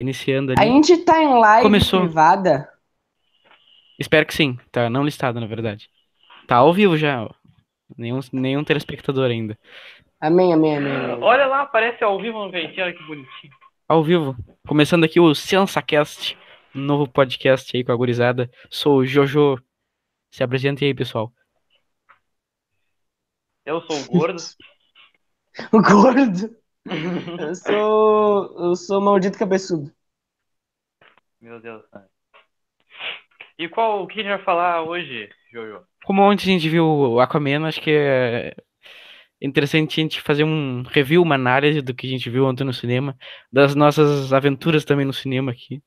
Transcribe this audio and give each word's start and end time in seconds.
iniciando 0.00 0.52
ali. 0.52 0.60
A 0.60 0.64
gente 0.64 0.96
tá 1.04 1.22
em 1.22 1.38
live 1.38 1.62
Começou. 1.62 2.00
privada. 2.00 2.68
Espero 3.98 4.26
que 4.26 4.34
sim. 4.34 4.58
Tá 4.70 4.88
não 4.88 5.04
listado, 5.04 5.40
na 5.40 5.46
verdade. 5.46 5.90
Tá 6.46 6.56
ao 6.56 6.72
vivo 6.72 6.96
já. 6.96 7.24
ó. 7.24 7.30
Nenhum, 7.96 8.20
nenhum 8.32 8.62
telespectador 8.64 9.30
ainda. 9.30 9.58
Amém, 10.20 10.52
amém, 10.52 10.76
amém. 10.76 10.92
amém. 10.96 11.22
Olha 11.22 11.46
lá, 11.46 11.62
aparece 11.62 12.02
ao 12.04 12.20
vivo 12.20 12.44
no 12.44 12.50
ventinho, 12.50 12.84
olha 12.84 12.92
que 12.94 13.02
bonitinho. 13.04 13.52
Ao 13.88 14.02
vivo. 14.04 14.36
Começando 14.66 15.04
aqui 15.04 15.18
o 15.18 15.34
SensaCast, 15.34 16.36
um 16.74 16.80
novo 16.80 17.08
podcast 17.08 17.74
aí 17.76 17.82
com 17.82 17.92
a 17.92 17.96
gurizada. 17.96 18.50
Sou 18.70 18.98
o 18.98 19.06
Jojo. 19.06 19.58
Se 20.30 20.42
apresente 20.42 20.84
aí, 20.84 20.92
pessoal. 20.94 21.32
Eu 23.64 23.80
sou 23.82 23.96
o 24.00 24.06
gordo. 24.18 24.42
O 25.72 25.82
gordo. 25.82 26.56
Eu 27.38 27.54
sou. 27.54 28.58
Eu 28.58 28.76
sou 28.76 29.00
maldito 29.00 29.38
cabeçudo. 29.38 29.92
Meu 31.40 31.60
Deus. 31.60 31.84
E 33.58 33.68
qual 33.68 34.02
o 34.02 34.06
que 34.06 34.20
a 34.20 34.22
gente 34.22 34.30
vai 34.36 34.44
falar 34.44 34.82
hoje, 34.82 35.28
Jojo? 35.52 35.84
Como 36.04 36.22
ontem 36.22 36.44
a 36.50 36.52
gente 36.58 36.68
viu 36.68 36.84
o 36.86 37.20
Aquaman, 37.20 37.66
acho 37.66 37.80
que 37.80 37.90
é 37.90 38.54
interessante 39.40 40.00
a 40.00 40.02
gente 40.02 40.20
fazer 40.20 40.44
um 40.44 40.82
review, 40.82 41.22
uma 41.22 41.34
análise 41.34 41.80
do 41.82 41.94
que 41.94 42.06
a 42.06 42.10
gente 42.10 42.30
viu 42.30 42.46
ontem 42.46 42.64
no 42.64 42.72
cinema, 42.72 43.16
das 43.52 43.74
nossas 43.74 44.32
aventuras 44.32 44.84
também 44.84 45.04
no 45.06 45.12
cinema 45.12 45.52
aqui. 45.52 45.82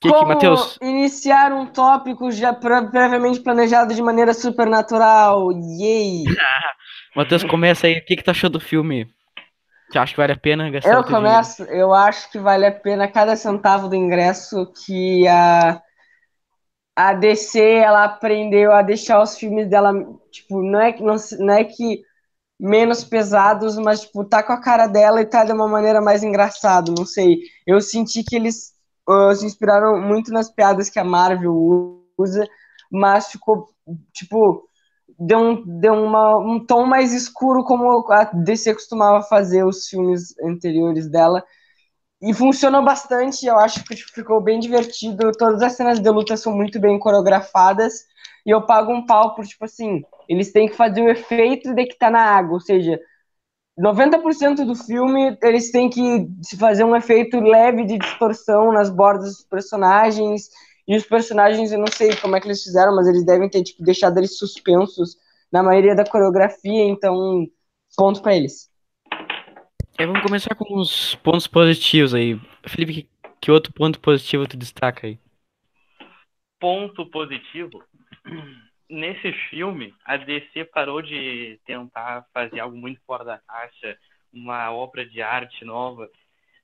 Que 0.00 0.08
que, 0.08 0.18
Como 0.18 0.28
Matheus? 0.28 0.78
iniciar 0.82 1.52
um 1.52 1.66
tópico 1.66 2.30
já 2.32 2.52
pre- 2.52 2.90
previamente 2.90 3.40
planejado 3.40 3.94
de 3.94 4.02
maneira 4.02 4.34
supernatural. 4.34 5.52
Yay! 5.80 6.24
Matheus, 7.14 7.44
começa 7.44 7.86
aí. 7.86 7.98
O 7.98 8.04
que, 8.04 8.16
que 8.16 8.22
tu 8.22 8.30
achou 8.30 8.50
do 8.50 8.58
filme? 8.60 9.06
Você 9.92 9.98
acha 9.98 10.12
que 10.14 10.16
vale 10.20 10.32
a 10.32 10.36
pena 10.36 10.70
gastar 10.70 10.98
Eu 10.98 11.02
o 11.02 11.04
teu 11.04 11.16
dinheiro? 11.16 11.48
começo, 11.48 11.62
eu 11.64 11.94
acho 11.94 12.30
que 12.30 12.38
vale 12.38 12.66
a 12.66 12.72
pena 12.72 13.10
cada 13.10 13.36
centavo 13.36 13.88
do 13.88 13.94
ingresso 13.94 14.66
que 14.84 15.26
a, 15.28 15.80
a 16.96 17.14
DC 17.14 17.60
ela 17.60 18.04
aprendeu 18.04 18.72
a 18.72 18.82
deixar 18.82 19.22
os 19.22 19.36
filmes 19.36 19.68
dela, 19.68 19.92
tipo, 20.30 20.62
não 20.62 20.80
é 20.80 20.92
que 20.92 21.02
não, 21.02 21.16
não 21.38 21.54
é 21.54 21.64
que 21.64 22.02
menos 22.60 23.04
pesados, 23.04 23.76
mas 23.78 24.02
tipo, 24.02 24.24
tá 24.24 24.42
com 24.42 24.52
a 24.52 24.60
cara 24.60 24.86
dela 24.88 25.20
e 25.20 25.26
tá 25.26 25.44
de 25.44 25.52
uma 25.52 25.68
maneira 25.68 26.00
mais 26.00 26.22
engraçado, 26.24 26.94
não 26.96 27.06
sei. 27.06 27.40
Eu 27.66 27.80
senti 27.80 28.24
que 28.24 28.36
eles 28.36 28.72
ah, 29.08 29.34
se 29.34 29.46
inspiraram 29.46 30.00
muito 30.00 30.32
nas 30.32 30.50
piadas 30.50 30.90
que 30.90 30.98
a 30.98 31.04
Marvel 31.04 31.54
usa, 32.18 32.46
mas 32.90 33.28
ficou 33.32 33.68
tipo 34.12 34.68
deu 35.26 35.38
um, 35.38 35.80
deu 35.80 35.94
uma, 35.94 36.38
um 36.38 36.64
tom 36.64 36.86
mais 36.86 37.12
escuro 37.12 37.64
como 37.64 38.10
a 38.12 38.24
DC 38.24 38.74
costumava 38.74 39.22
fazer 39.22 39.64
os 39.64 39.86
filmes 39.86 40.34
anteriores 40.40 41.08
dela. 41.10 41.42
E 42.20 42.32
funcionou 42.32 42.84
bastante, 42.84 43.46
eu 43.46 43.58
acho 43.58 43.84
que 43.84 43.96
tipo, 43.96 44.12
ficou 44.12 44.40
bem 44.40 44.60
divertido. 44.60 45.32
Todas 45.32 45.62
as 45.62 45.72
cenas 45.72 46.00
de 46.00 46.08
luta 46.10 46.36
são 46.36 46.54
muito 46.54 46.80
bem 46.80 46.98
coreografadas. 46.98 48.04
E 48.46 48.50
eu 48.50 48.62
pago 48.66 48.92
um 48.92 49.06
pau 49.06 49.34
por, 49.34 49.46
tipo 49.46 49.64
assim, 49.64 50.02
eles 50.28 50.52
têm 50.52 50.68
que 50.68 50.76
fazer 50.76 51.02
o 51.02 51.08
efeito 51.08 51.74
de 51.74 51.86
que 51.86 51.98
tá 51.98 52.10
na 52.10 52.20
água. 52.20 52.54
Ou 52.54 52.60
seja, 52.60 53.00
90% 53.76 54.64
do 54.64 54.74
filme 54.74 55.36
eles 55.42 55.70
têm 55.70 55.88
que 55.88 56.28
fazer 56.58 56.84
um 56.84 56.94
efeito 56.94 57.40
leve 57.40 57.84
de 57.84 57.98
distorção 57.98 58.72
nas 58.72 58.90
bordas 58.90 59.36
dos 59.36 59.44
personagens. 59.44 60.48
E 60.86 60.96
os 60.96 61.04
personagens, 61.04 61.70
eu 61.72 61.78
não 61.78 61.86
sei 61.86 62.16
como 62.16 62.36
é 62.36 62.40
que 62.40 62.46
eles 62.46 62.62
fizeram, 62.62 62.94
mas 62.94 63.06
eles 63.06 63.24
devem 63.24 63.48
ter 63.48 63.62
tipo, 63.62 63.82
deixado 63.82 64.18
eles 64.18 64.36
suspensos 64.36 65.16
na 65.50 65.62
maioria 65.62 65.94
da 65.94 66.04
coreografia, 66.04 66.84
então 66.84 67.46
ponto 67.96 68.22
pra 68.22 68.34
eles. 68.34 68.70
É, 69.98 70.06
vamos 70.06 70.22
começar 70.22 70.54
com 70.54 70.74
os 70.76 71.14
pontos 71.16 71.46
positivos 71.46 72.14
aí. 72.14 72.40
Felipe, 72.66 72.92
que, 72.94 73.08
que 73.40 73.50
outro 73.50 73.72
ponto 73.72 74.00
positivo 74.00 74.48
tu 74.48 74.56
destaca 74.56 75.06
aí? 75.06 75.18
Ponto 76.58 77.06
positivo. 77.10 77.84
Nesse 78.88 79.32
filme, 79.50 79.94
a 80.04 80.16
DC 80.16 80.64
parou 80.66 81.02
de 81.02 81.60
tentar 81.64 82.26
fazer 82.32 82.60
algo 82.60 82.76
muito 82.76 83.00
fora 83.06 83.24
da 83.24 83.38
caixa, 83.38 83.96
uma 84.32 84.72
obra 84.72 85.04
de 85.06 85.20
arte 85.22 85.64
nova. 85.64 86.08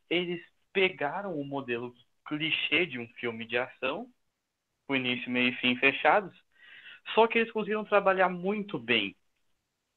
Eles 0.09 0.41
pegaram 0.73 1.39
o 1.39 1.45
modelo 1.45 1.95
clichê 2.27 2.87
de 2.87 2.99
um 2.99 3.09
filme 3.21 3.47
de 3.47 3.57
ação, 3.57 4.07
com 4.89 4.97
início, 4.97 5.31
meio 5.31 5.51
e 5.51 5.57
fim 5.57 5.77
fechados, 5.77 6.35
só 7.15 7.27
que 7.27 7.39
eles 7.39 7.53
conseguiram 7.53 7.85
trabalhar 7.85 8.31
muito 8.31 8.79
bem. 8.79 9.15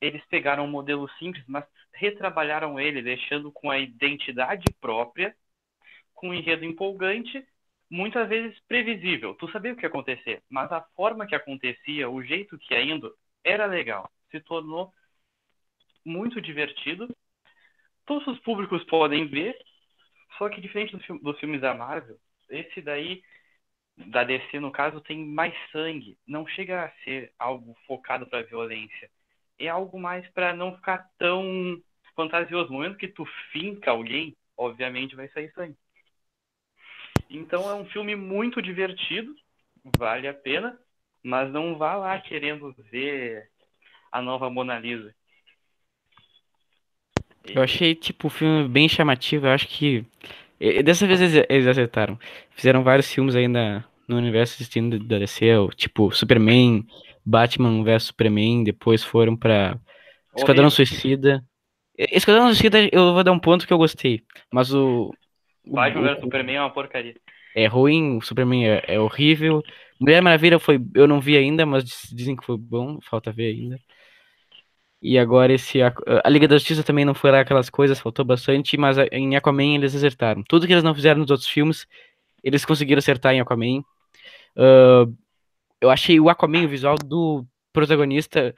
Eles 0.02 0.24
pegaram 0.26 0.66
um 0.66 0.70
modelo 0.70 1.10
simples, 1.18 1.44
mas 1.48 1.66
retrabalharam 1.94 2.80
ele, 2.80 3.02
deixando 3.02 3.52
com 3.52 3.72
a 3.72 3.80
identidade 3.80 4.66
própria, 4.82 5.36
com 6.14 6.30
um 6.30 6.34
enredo 6.34 6.66
empolgante, 6.66 7.46
muitas 7.90 8.28
vezes 8.28 8.60
previsível. 8.68 9.34
Tu 9.36 9.50
sabia 9.52 9.74
o 9.74 9.76
que 9.76 9.84
ia 9.84 9.90
acontecer, 9.90 10.44
mas 10.50 10.72
a 10.72 10.82
forma 10.96 11.26
que 11.26 11.36
acontecia, 11.36 12.10
o 12.10 12.22
jeito 12.22 12.58
que 12.58 12.74
ia 12.74 12.84
indo, 12.84 13.16
era 13.44 13.66
legal. 13.66 14.12
Se 14.30 14.40
tornou 14.42 14.94
muito 16.04 16.42
divertido. 16.42 17.08
Todos 18.06 18.28
os 18.28 18.40
públicos 18.40 18.84
podem 18.86 19.28
ver, 19.28 19.56
só 20.38 20.50
que 20.50 20.60
diferente 20.60 20.98
dos 21.22 21.40
filmes 21.40 21.62
da 21.62 21.74
Marvel, 21.74 22.18
esse 22.50 22.82
daí, 22.82 23.24
da 23.98 24.24
DC 24.24 24.60
no 24.60 24.72
caso, 24.72 25.02
tem 25.02 25.26
mais 25.26 25.54
sangue. 25.72 26.18
Não 26.28 26.48
chega 26.48 26.86
a 26.86 26.92
ser 27.04 27.32
algo 27.38 27.76
focado 27.86 28.26
para 28.28 28.44
violência. 28.44 29.10
É 29.60 29.68
algo 29.68 30.00
mais 30.00 30.28
para 30.30 30.54
não 30.54 30.76
ficar 30.76 31.10
tão 31.18 31.82
fantasioso. 32.16 32.72
No 32.72 32.78
momento 32.78 32.98
que 32.98 33.08
tu 33.08 33.26
finca 33.52 33.92
alguém, 33.92 34.36
obviamente 34.58 35.16
vai 35.16 35.28
sair 35.30 35.52
sangue. 35.54 35.78
Então 37.30 37.70
é 37.70 37.76
um 37.76 37.86
filme 37.86 38.16
muito 38.16 38.62
divertido, 38.62 39.34
vale 39.98 40.28
a 40.28 40.34
pena, 40.34 40.78
mas 41.24 41.52
não 41.52 41.78
vá 41.78 41.96
lá 41.96 42.20
querendo 42.20 42.76
ver 42.92 43.50
a 44.12 44.22
nova 44.22 44.50
Mona 44.50 44.80
Lisa. 44.80 45.16
Eu 47.46 47.62
achei, 47.62 47.96
tipo, 47.96 48.28
o 48.28 48.30
filme 48.30 48.68
bem 48.68 48.88
chamativo. 48.88 49.48
Eu 49.48 49.52
acho 49.52 49.68
que. 49.68 50.06
E- 50.62 50.84
Dessa 50.84 51.06
vez 51.08 51.22
eles, 51.22 51.46
eles 51.50 51.68
acertaram. 51.68 52.18
Fizeram 52.52 52.84
vários 52.84 53.12
filmes 53.12 53.36
aí 53.36 53.48
na, 53.48 53.84
no 54.08 54.18
universo 54.18 54.56
existindo 54.58 55.00
da 55.00 55.18
DC, 55.20 55.46
tipo 55.76 56.12
Superman, 56.12 56.86
Batman 57.26 57.84
vs 57.84 58.04
Superman. 58.04 58.64
Depois 58.64 59.04
foram 59.04 59.36
pra 59.36 59.78
Esquadrão 60.36 60.66
Horrível. 60.68 60.86
Suicida. 60.86 61.44
Esquadrão 61.98 62.48
Suicida 62.48 62.80
eu 62.92 63.14
vou 63.14 63.24
dar 63.24 63.32
um 63.32 63.40
ponto 63.40 63.68
que 63.68 63.74
eu 63.74 63.78
gostei. 63.78 64.22
Mas 64.52 64.74
o. 64.74 65.14
o- 65.66 65.76
Batman 65.76 66.02
vs 66.14 66.20
Superman 66.22 66.56
é 66.56 66.62
uma 66.62 66.70
porcaria. 66.74 67.16
é 67.56 67.68
ruim, 67.68 68.18
o 68.18 68.22
Superman 68.22 68.68
é, 68.70 68.84
é 68.88 69.00
horrível. 69.00 69.62
Mulher 70.00 70.22
Maravilha 70.22 70.58
foi. 70.58 70.80
Eu 70.96 71.08
não 71.08 71.20
vi 71.22 71.38
ainda, 71.38 71.66
mas 71.66 71.84
diz- 71.84 72.10
dizem 72.14 72.36
que 72.36 72.46
foi 72.46 72.58
bom, 72.58 73.00
falta 73.02 73.32
ver 73.32 73.48
ainda. 73.54 73.78
E 75.02 75.18
agora 75.18 75.52
esse. 75.54 75.82
Aqu- 75.82 76.04
A 76.24 76.30
Liga 76.30 76.48
da 76.48 76.56
Justiça 76.58 76.84
também 76.84 77.04
não 77.06 77.14
foi 77.16 77.32
lá 77.32 77.40
aquelas 77.40 77.70
coisas, 77.70 78.00
faltou 78.00 78.24
bastante, 78.24 78.78
mas 78.78 78.98
a- 79.00 79.08
em 79.12 79.36
Aquaman 79.36 79.76
eles 79.76 79.96
acertaram. 79.96 80.44
Tudo 80.48 80.68
que 80.68 80.74
eles 80.74 80.84
não 80.84 80.94
fizeram 80.94 81.20
nos 81.22 81.32
outros 81.32 81.50
filmes, 81.50 81.88
eles 82.44 82.64
conseguiram 82.66 83.00
acertar 83.00 83.34
em 83.34 83.40
Aquaman. 83.42 83.82
Ah, 84.56 85.06
eu 85.80 85.90
achei 85.90 86.20
o 86.20 86.30
Aquaman, 86.30 86.66
o 86.66 86.70
visual 86.70 86.96
do 86.98 87.44
protagonista. 87.74 88.54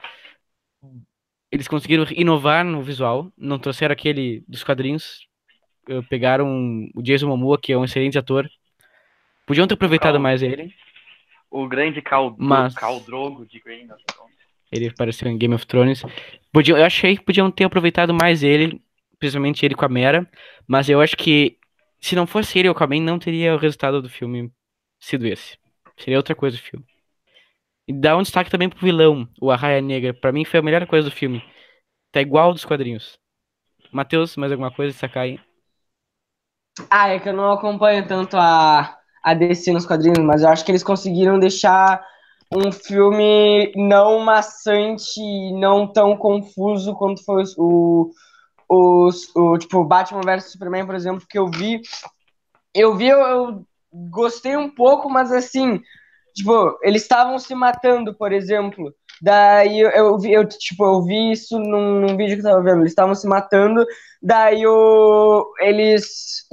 Eles 1.50 1.68
conseguiram 1.68 2.04
inovar 2.10 2.64
no 2.64 2.82
visual, 2.82 3.32
não 3.38 3.58
trouxeram 3.58 3.92
aquele 3.92 4.44
dos 4.46 4.62
quadrinhos. 4.64 5.26
Ah, 5.88 6.02
pegaram 6.10 6.88
o 6.94 7.02
Jason 7.02 7.28
Momoa, 7.28 7.58
que 7.58 7.72
é 7.72 7.78
um 7.78 7.84
excelente 7.84 8.18
ator. 8.18 8.46
Podiam 9.46 9.66
ter 9.66 9.74
aproveitado 9.74 10.14
Cal- 10.14 10.20
mais 10.22 10.42
ele. 10.42 10.74
O 11.50 11.68
grande 11.68 12.02
Cal... 12.02 12.34
Mas- 12.38 12.74
Caldrogo 12.74 13.46
de 13.46 13.60
Thrones. 13.60 13.88
Ele 14.74 14.88
apareceu 14.88 15.30
em 15.30 15.38
Game 15.38 15.54
of 15.54 15.64
Thrones. 15.66 16.02
Podiam, 16.52 16.76
eu 16.76 16.84
achei 16.84 17.16
que 17.16 17.24
podiam 17.24 17.48
ter 17.50 17.64
aproveitado 17.64 18.12
mais 18.12 18.42
ele, 18.42 18.82
principalmente 19.20 19.64
ele 19.64 19.76
com 19.76 19.84
a 19.84 19.88
Mera, 19.88 20.28
mas 20.66 20.88
eu 20.88 21.00
acho 21.00 21.16
que 21.16 21.56
se 22.00 22.16
não 22.16 22.26
fosse 22.26 22.58
ele 22.58 22.66
a 22.66 22.72
Aquaman, 22.72 23.00
não 23.00 23.18
teria 23.18 23.54
o 23.54 23.58
resultado 23.58 24.02
do 24.02 24.10
filme 24.10 24.52
sido 24.98 25.26
esse. 25.26 25.56
Seria 25.96 26.18
outra 26.18 26.34
coisa 26.34 26.56
o 26.56 26.60
filme. 26.60 26.84
E 27.86 27.92
dá 27.92 28.16
um 28.16 28.22
destaque 28.22 28.50
também 28.50 28.68
pro 28.68 28.80
vilão, 28.80 29.28
o 29.40 29.50
Arraia 29.50 29.80
Negra. 29.80 30.12
Pra 30.12 30.32
mim 30.32 30.44
foi 30.44 30.58
a 30.58 30.62
melhor 30.62 30.84
coisa 30.86 31.08
do 31.08 31.14
filme. 31.14 31.42
Tá 32.10 32.20
igual 32.20 32.52
dos 32.52 32.64
quadrinhos. 32.64 33.18
Matheus, 33.92 34.36
mais 34.36 34.50
alguma 34.50 34.72
coisa 34.72 34.96
aí? 35.14 35.38
Ah, 36.90 37.08
é 37.10 37.20
que 37.20 37.28
eu 37.28 37.32
não 37.32 37.52
acompanho 37.52 38.06
tanto 38.08 38.36
a, 38.36 38.98
a 39.22 39.34
DC 39.34 39.70
nos 39.72 39.86
quadrinhos, 39.86 40.18
mas 40.18 40.42
eu 40.42 40.48
acho 40.48 40.64
que 40.64 40.72
eles 40.72 40.82
conseguiram 40.82 41.38
deixar 41.38 42.04
um 42.52 42.70
filme 42.70 43.72
não 43.76 44.20
maçante 44.20 45.20
não 45.52 45.86
tão 45.86 46.16
confuso 46.16 46.94
quanto 46.94 47.24
foi 47.24 47.44
o, 47.56 48.10
o, 48.68 49.08
o 49.36 49.58
tipo 49.58 49.84
Batman 49.84 50.20
vs 50.20 50.52
Superman, 50.52 50.86
por 50.86 50.94
exemplo, 50.94 51.26
que 51.28 51.38
eu 51.38 51.50
vi. 51.50 51.80
Eu 52.74 52.96
vi, 52.96 53.08
eu, 53.08 53.20
eu 53.20 53.66
gostei 53.92 54.56
um 54.56 54.68
pouco, 54.68 55.08
mas 55.08 55.30
assim, 55.32 55.80
tipo, 56.34 56.78
eles 56.82 57.02
estavam 57.02 57.38
se 57.38 57.54
matando, 57.54 58.14
por 58.14 58.32
exemplo. 58.32 58.94
Daí 59.22 59.80
eu, 59.80 59.90
eu 59.90 60.18
vi, 60.18 60.32
eu, 60.32 60.46
tipo, 60.46 60.84
eu 60.84 61.02
vi 61.04 61.32
isso 61.32 61.58
num, 61.58 62.00
num 62.00 62.16
vídeo 62.16 62.36
que 62.36 62.46
eu 62.46 62.50
tava 62.50 62.62
vendo. 62.62 62.80
Eles 62.80 62.92
estavam 62.92 63.14
se 63.14 63.26
matando, 63.26 63.86
daí 64.22 64.66
o, 64.66 65.54
eles 65.60 66.44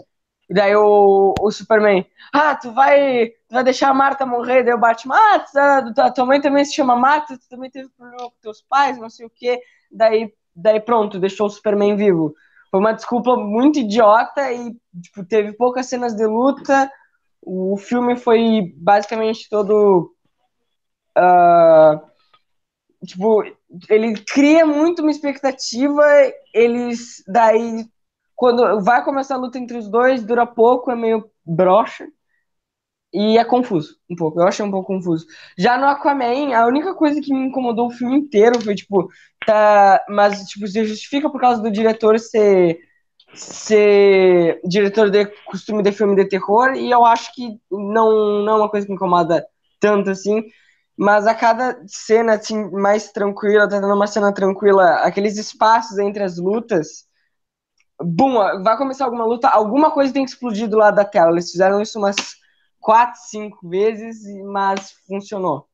daí 0.49 0.75
o, 0.75 1.33
o 1.39 1.51
Superman, 1.51 2.05
ah, 2.33 2.55
tu 2.55 2.71
vai, 2.73 3.31
vai 3.51 3.63
deixar 3.63 3.89
a 3.89 3.93
Marta 3.93 4.25
morrer? 4.25 4.63
Daí 4.63 4.73
o 4.73 4.79
Batman, 4.79 5.15
ah, 5.15 5.45
tá, 5.93 6.11
tua 6.11 6.25
mãe 6.25 6.39
também 6.39 6.63
se 6.63 6.73
chama 6.73 6.95
Marta, 6.95 7.37
tu 7.37 7.47
também 7.49 7.69
teve 7.69 7.89
problema 7.89 8.29
com 8.29 8.35
teus 8.41 8.61
pais, 8.61 8.97
não 8.97 9.09
sei 9.09 9.25
o 9.25 9.29
quê. 9.29 9.61
Daí, 9.91 10.33
daí 10.55 10.79
pronto, 10.79 11.19
deixou 11.19 11.47
o 11.47 11.49
Superman 11.49 11.95
vivo. 11.95 12.33
Foi 12.69 12.79
uma 12.79 12.93
desculpa 12.93 13.35
muito 13.35 13.79
idiota 13.79 14.51
e 14.51 14.73
tipo, 15.01 15.25
teve 15.25 15.53
poucas 15.53 15.87
cenas 15.87 16.15
de 16.15 16.25
luta. 16.25 16.89
O 17.41 17.75
filme 17.77 18.15
foi 18.15 18.73
basicamente 18.77 19.49
todo. 19.49 20.15
Uh, 21.17 23.05
tipo, 23.05 23.43
ele 23.89 24.13
cria 24.23 24.65
muito 24.65 25.01
uma 25.01 25.11
expectativa, 25.11 26.03
eles 26.53 27.21
daí 27.27 27.85
quando 28.33 28.81
vai 28.81 29.03
começar 29.03 29.35
a 29.35 29.37
luta 29.37 29.59
entre 29.59 29.77
os 29.77 29.89
dois, 29.89 30.23
dura 30.23 30.47
pouco, 30.47 30.89
é 30.89 30.95
meio 30.95 31.29
broxa 31.45 32.07
e 33.13 33.37
é 33.37 33.43
confuso 33.45 33.97
um 34.09 34.15
pouco. 34.15 34.39
Eu 34.39 34.47
achei 34.47 34.65
um 34.65 34.71
pouco 34.71 34.87
confuso. 34.93 35.25
Já 35.57 35.77
no 35.77 35.85
Aquaman, 35.87 36.53
a 36.55 36.65
única 36.67 36.93
coisa 36.95 37.21
que 37.21 37.33
me 37.33 37.47
incomodou 37.47 37.87
o 37.87 37.91
filme 37.91 38.17
inteiro 38.17 38.61
foi 38.61 38.75
tipo, 38.75 39.09
tá, 39.45 40.03
mas 40.09 40.43
tipo, 40.45 40.67
se 40.67 40.85
justifica 40.85 41.29
por 41.29 41.39
causa 41.41 41.61
do 41.61 41.71
diretor 41.71 42.19
ser 42.19 42.79
ser 43.33 44.59
diretor 44.65 45.09
de 45.09 45.25
costume 45.45 45.81
de 45.83 45.91
filme 45.93 46.15
de 46.15 46.25
terror 46.27 46.73
e 46.75 46.91
eu 46.91 47.05
acho 47.05 47.33
que 47.33 47.57
não 47.71 48.43
não 48.43 48.53
é 48.53 48.57
uma 48.57 48.69
coisa 48.69 48.85
que 48.85 48.91
me 48.91 48.97
incomoda 48.97 49.45
tanto 49.79 50.09
assim 50.09 50.43
mas 50.97 51.25
a 51.25 51.33
cada 51.33 51.81
cena 51.87 52.33
assim, 52.35 52.69
mais 52.71 53.11
tranquila, 53.11 53.67
tá 53.67 53.79
dando 53.79 53.95
uma 53.95 54.07
cena 54.07 54.31
tranquila, 54.33 54.97
aqueles 54.97 55.37
espaços 55.37 55.97
entre 55.97 56.23
as 56.23 56.37
lutas, 56.37 57.05
bum, 58.01 58.33
vai 58.63 58.77
começar 58.77 59.05
alguma 59.05 59.25
luta, 59.25 59.47
alguma 59.49 59.91
coisa 59.91 60.13
tem 60.13 60.23
que 60.25 60.31
explodir 60.31 60.67
do 60.69 60.77
lado 60.77 60.95
da 60.95 61.05
tela. 61.05 61.31
Eles 61.31 61.51
fizeram 61.51 61.81
isso 61.81 61.97
umas 61.99 62.15
quatro, 62.81 63.19
cinco 63.21 63.69
vezes, 63.69 64.25
mas 64.43 64.91
funcionou. 65.07 65.67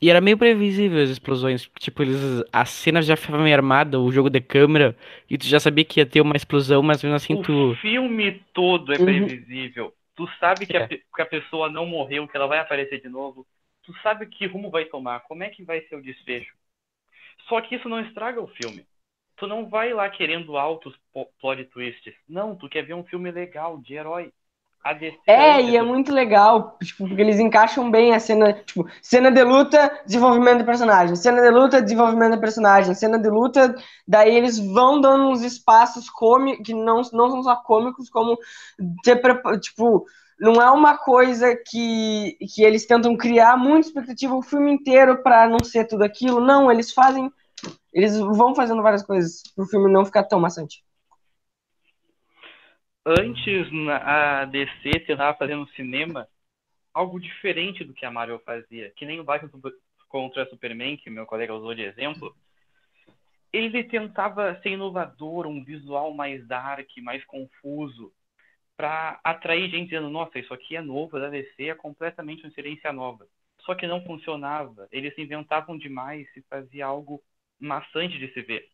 E 0.00 0.10
era 0.10 0.20
meio 0.20 0.36
previsível 0.36 1.00
as 1.00 1.10
explosões. 1.10 1.70
Tipo, 1.78 2.02
eles, 2.02 2.18
a 2.52 2.64
cena 2.64 3.00
já 3.00 3.16
ficava 3.16 3.40
meio 3.40 3.54
armada, 3.54 4.00
o 4.00 4.10
jogo 4.10 4.28
de 4.28 4.40
câmera, 4.40 4.96
e 5.30 5.38
tu 5.38 5.46
já 5.46 5.60
sabia 5.60 5.84
que 5.84 6.00
ia 6.00 6.06
ter 6.06 6.20
uma 6.20 6.34
explosão, 6.34 6.82
mas 6.82 7.00
mesmo 7.02 7.14
assim 7.14 7.34
o 7.34 7.42
tu. 7.42 7.70
O 7.70 7.76
filme 7.76 8.42
todo 8.52 8.92
é 8.92 8.98
uhum. 8.98 9.04
previsível. 9.04 9.84
Uhum. 9.84 9.92
Tu 10.16 10.28
sabe 10.40 10.66
que, 10.66 10.76
é. 10.76 10.82
a, 10.82 10.88
que 10.88 11.22
a 11.22 11.26
pessoa 11.26 11.70
não 11.70 11.86
morreu, 11.86 12.26
que 12.26 12.36
ela 12.36 12.48
vai 12.48 12.58
aparecer 12.58 13.00
de 13.00 13.08
novo 13.08 13.46
tu 13.82 13.92
sabe 14.02 14.26
que 14.26 14.46
rumo 14.46 14.70
vai 14.70 14.84
tomar, 14.86 15.20
como 15.20 15.42
é 15.42 15.50
que 15.50 15.64
vai 15.64 15.82
ser 15.82 15.96
o 15.96 16.02
desfecho. 16.02 16.54
Só 17.48 17.60
que 17.60 17.74
isso 17.74 17.88
não 17.88 18.00
estraga 18.00 18.40
o 18.40 18.48
filme. 18.48 18.86
Tu 19.36 19.46
não 19.46 19.68
vai 19.68 19.92
lá 19.92 20.08
querendo 20.08 20.56
altos 20.56 20.94
plot 21.40 21.64
twists. 21.66 22.14
Não, 22.28 22.56
tu 22.56 22.68
quer 22.68 22.82
ver 22.82 22.94
um 22.94 23.04
filme 23.04 23.30
legal, 23.30 23.78
de 23.78 23.94
herói. 23.94 24.32
É, 25.26 25.62
e 25.62 25.76
é 25.76 25.82
muito 25.82 26.12
legal, 26.12 26.76
tipo, 26.82 27.06
porque 27.06 27.22
eles 27.22 27.38
encaixam 27.38 27.90
bem 27.90 28.12
a 28.12 28.18
cena, 28.18 28.52
tipo, 28.52 28.86
cena 29.00 29.30
de 29.30 29.42
luta, 29.44 30.00
desenvolvimento 30.04 30.58
de 30.58 30.64
personagem, 30.64 31.14
cena 31.14 31.40
de 31.40 31.50
luta, 31.50 31.80
desenvolvimento 31.80 32.34
de 32.34 32.40
personagem, 32.40 32.94
cena 32.94 33.18
de 33.18 33.28
luta, 33.28 33.74
daí 34.06 34.34
eles 34.34 34.58
vão 34.58 35.00
dando 35.00 35.28
uns 35.28 35.42
espaços 35.42 36.10
cômicos, 36.10 36.66
que 36.66 36.74
não, 36.74 37.02
não 37.12 37.30
são 37.30 37.42
só 37.44 37.56
cômicos, 37.56 38.10
como, 38.10 38.36
tipo, 39.60 40.04
não 40.42 40.60
é 40.60 40.68
uma 40.72 40.98
coisa 40.98 41.54
que, 41.54 42.36
que 42.52 42.64
eles 42.64 42.84
tentam 42.84 43.16
criar 43.16 43.56
muita 43.56 43.86
expectativa 43.86 44.34
o 44.34 44.42
filme 44.42 44.72
inteiro 44.72 45.22
para 45.22 45.48
não 45.48 45.62
ser 45.62 45.86
tudo 45.86 46.02
aquilo. 46.02 46.40
Não, 46.40 46.70
eles 46.70 46.92
fazem. 46.92 47.30
Eles 47.92 48.18
vão 48.18 48.52
fazendo 48.52 48.82
várias 48.82 49.04
coisas 49.04 49.42
para 49.54 49.64
o 49.64 49.68
filme 49.68 49.92
não 49.92 50.04
ficar 50.04 50.24
tão 50.24 50.40
maçante. 50.40 50.82
Antes, 53.04 53.68
a 53.90 54.44
DC 54.44 55.00
tentava 55.06 55.36
fazer 55.36 55.56
no 55.56 55.68
cinema 55.70 56.28
algo 56.94 57.18
diferente 57.18 57.84
do 57.84 57.92
que 57.92 58.06
a 58.06 58.10
Marvel 58.10 58.38
fazia. 58.40 58.90
Que 58.96 59.04
nem 59.04 59.18
o 59.18 59.24
Batman 59.24 59.50
contra 60.08 60.46
Superman, 60.46 60.96
que 60.96 61.10
meu 61.10 61.26
colega 61.26 61.54
usou 61.54 61.74
de 61.74 61.82
exemplo. 61.82 62.34
Ele 63.52 63.82
tentava 63.84 64.58
ser 64.62 64.70
inovador, 64.70 65.46
um 65.46 65.64
visual 65.64 66.14
mais 66.14 66.46
dark, 66.46 66.88
mais 67.02 67.24
confuso 67.24 68.12
para 68.76 69.20
atrair 69.22 69.70
gente 69.70 69.90
dizendo, 69.90 70.08
nossa, 70.08 70.38
isso 70.38 70.52
aqui 70.52 70.76
é 70.76 70.80
novo, 70.80 71.18
da 71.18 71.28
DC 71.28 71.64
é 71.64 71.74
completamente 71.74 72.42
uma 72.42 72.48
experiência 72.48 72.92
nova. 72.92 73.26
Só 73.60 73.74
que 73.74 73.86
não 73.86 74.04
funcionava. 74.04 74.88
Eles 74.90 75.16
inventavam 75.18 75.76
demais 75.76 76.26
e 76.36 76.42
fazia 76.42 76.86
algo 76.86 77.22
maçante 77.60 78.18
de 78.18 78.32
se 78.32 78.42
ver. 78.42 78.68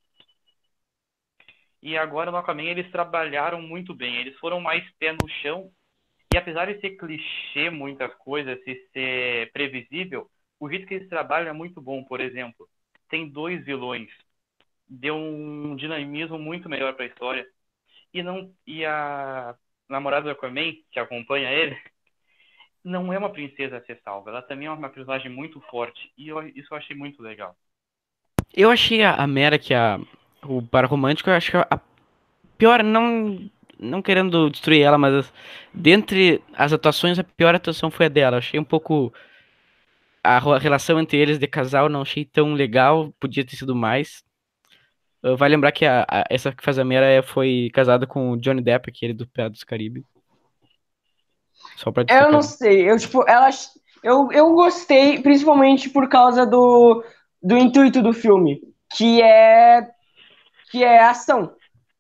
E 1.83 1.97
agora 1.97 2.31
no 2.31 2.37
Aquaman 2.37 2.65
eles 2.65 2.91
trabalharam 2.91 3.63
muito 3.63 3.95
bem. 3.95 4.17
Eles 4.17 4.37
foram 4.39 4.61
mais 4.61 4.85
pé 4.99 5.13
no 5.13 5.29
chão. 5.43 5.71
E 6.33 6.37
apesar 6.37 6.67
de 6.67 6.81
ser 6.81 6.97
clichê 6.97 7.71
muitas 7.71 8.13
coisas, 8.17 8.59
e 8.67 8.75
ser 8.93 9.53
previsível, 9.53 10.29
o 10.61 10.69
jeito 10.69 10.87
que 10.87 10.95
eles 10.95 11.09
trabalham 11.09 11.49
é 11.49 11.53
muito 11.53 11.81
bom. 11.81 12.05
Por 12.05 12.21
exemplo, 12.21 12.69
tem 13.09 13.29
dois 13.29 13.65
vilões. 13.65 14.11
Deu 14.89 15.17
um 15.17 15.77
dinamismo 15.77 16.39
muito 16.39 16.69
melhor 16.69 16.95
para 16.95 17.05
a 17.05 17.09
história. 17.09 17.47
E 18.13 18.23
não 18.23 18.53
e 18.67 18.85
a 18.85 19.55
namorada 19.89 20.25
do 20.25 20.31
Aquaman, 20.31 20.73
que 20.91 20.99
acompanha 20.99 21.51
ele, 21.51 21.77
não 22.85 23.13
é 23.13 23.19
uma 23.19 23.31
princesa 23.31 23.79
a 23.79 23.85
ser 23.85 24.01
salva. 24.03 24.31
Ela 24.31 24.43
também 24.43 24.67
é 24.67 24.71
uma 24.71 24.91
personagem 24.91 25.31
muito 25.31 25.61
forte. 25.63 26.13
E 26.17 26.29
eu, 26.29 26.47
isso 26.49 26.73
eu 26.73 26.79
achei 26.79 26.97
muito 26.97 27.23
legal. 27.23 27.57
Eu 28.55 28.71
achei 28.71 29.03
a, 29.03 29.15
a 29.15 29.27
Mera, 29.27 29.59
que 29.59 29.75
a, 29.75 29.99
o 30.45 30.63
para 30.63 30.87
romântico, 30.87 31.31
eu 31.31 31.35
acho 31.35 31.51
que 31.51 31.57
a 31.57 31.81
pior, 32.57 32.83
não, 32.83 33.39
não 33.79 34.03
querendo 34.03 34.51
destruir 34.51 34.83
ela, 34.83 34.99
mas 34.99 35.33
dentre 35.73 36.43
as 36.55 36.73
atuações, 36.73 37.19
a 37.19 37.25
pior 37.25 37.55
atuação 37.55 37.91
foi 37.91 38.07
a 38.07 38.09
dela. 38.09 38.37
Eu 38.37 38.39
achei 38.39 38.61
um 38.61 38.65
pouco. 38.65 39.13
A 40.23 40.39
relação 40.59 41.01
entre 41.01 41.17
eles 41.17 41.39
de 41.39 41.47
casal 41.47 41.89
não 41.89 42.03
achei 42.03 42.25
tão 42.25 42.53
legal, 42.53 43.15
podia 43.21 43.45
ter 43.45 43.57
sido 43.57 43.75
mais. 43.75 44.23
Vai 45.37 45.49
lembrar 45.49 45.73
que 45.73 45.85
a, 45.87 46.05
a, 46.09 46.25
essa 46.29 46.53
que 46.53 46.63
faz 46.63 46.79
a 46.79 46.85
Mera 46.85 47.07
é, 47.07 47.23
foi 47.23 47.71
casada 47.73 48.07
com 48.07 48.33
o 48.33 48.37
Johnny 48.37 48.61
Depp, 48.61 48.91
aquele 48.91 49.13
do 49.13 49.27
Piratas 49.27 49.61
do 49.61 49.67
Caribe. 49.67 50.05
Só 51.77 51.91
pra 51.91 52.05
Eu 52.09 52.31
não 52.31 52.43
sei, 52.43 52.89
eu, 52.89 52.97
tipo, 52.99 53.25
ela, 53.29 53.49
eu, 54.03 54.31
eu 54.33 54.53
gostei, 54.53 55.21
principalmente 55.21 55.89
por 55.89 56.09
causa 56.09 56.47
do, 56.47 57.05
do 57.43 57.57
intuito 57.57 58.03
do 58.03 58.13
filme, 58.13 58.61
que 58.97 59.21
é, 59.23 59.89
que 60.71 60.85
é 60.85 61.01
ação. 61.01 61.53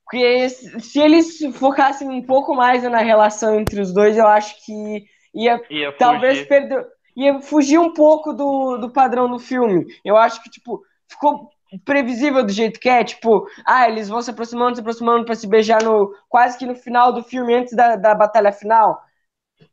Porque 0.04 0.48
se 0.48 0.98
eles 0.98 1.38
focassem 1.54 2.08
um 2.08 2.22
pouco 2.22 2.54
mais 2.54 2.82
na 2.84 2.98
relação 2.98 3.60
entre 3.60 3.80
os 3.80 3.92
dois, 3.92 4.16
eu 4.16 4.26
acho 4.26 4.64
que 4.64 5.04
ia, 5.34 5.60
ia 5.70 5.92
talvez 5.92 6.46
perder. 6.46 6.86
Ia 7.14 7.40
fugir 7.40 7.78
um 7.78 7.92
pouco 7.92 8.32
do, 8.32 8.78
do 8.78 8.90
padrão 8.90 9.28
do 9.28 9.38
filme. 9.38 9.84
Eu 10.04 10.16
acho 10.16 10.42
que, 10.42 10.48
tipo, 10.48 10.80
ficou 11.08 11.50
previsível 11.84 12.44
do 12.44 12.52
jeito 12.52 12.80
que 12.80 12.88
é, 12.88 13.04
tipo, 13.04 13.46
ah, 13.66 13.88
eles 13.88 14.08
vão 14.08 14.22
se 14.22 14.30
aproximando, 14.30 14.76
se 14.76 14.80
aproximando 14.80 15.24
para 15.24 15.34
se 15.34 15.46
beijar 15.46 15.82
no 15.82 16.14
quase 16.28 16.56
que 16.56 16.64
no 16.64 16.74
final 16.74 17.12
do 17.12 17.22
filme, 17.22 17.54
antes 17.54 17.74
da, 17.74 17.96
da 17.96 18.14
batalha 18.14 18.52
final. 18.52 18.98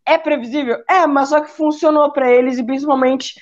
É 0.05 0.17
previsível? 0.17 0.83
É, 0.89 1.05
mas 1.07 1.29
só 1.29 1.41
que 1.41 1.49
funcionou 1.49 2.11
para 2.11 2.31
eles 2.31 2.57
e 2.57 2.63
principalmente 2.63 3.35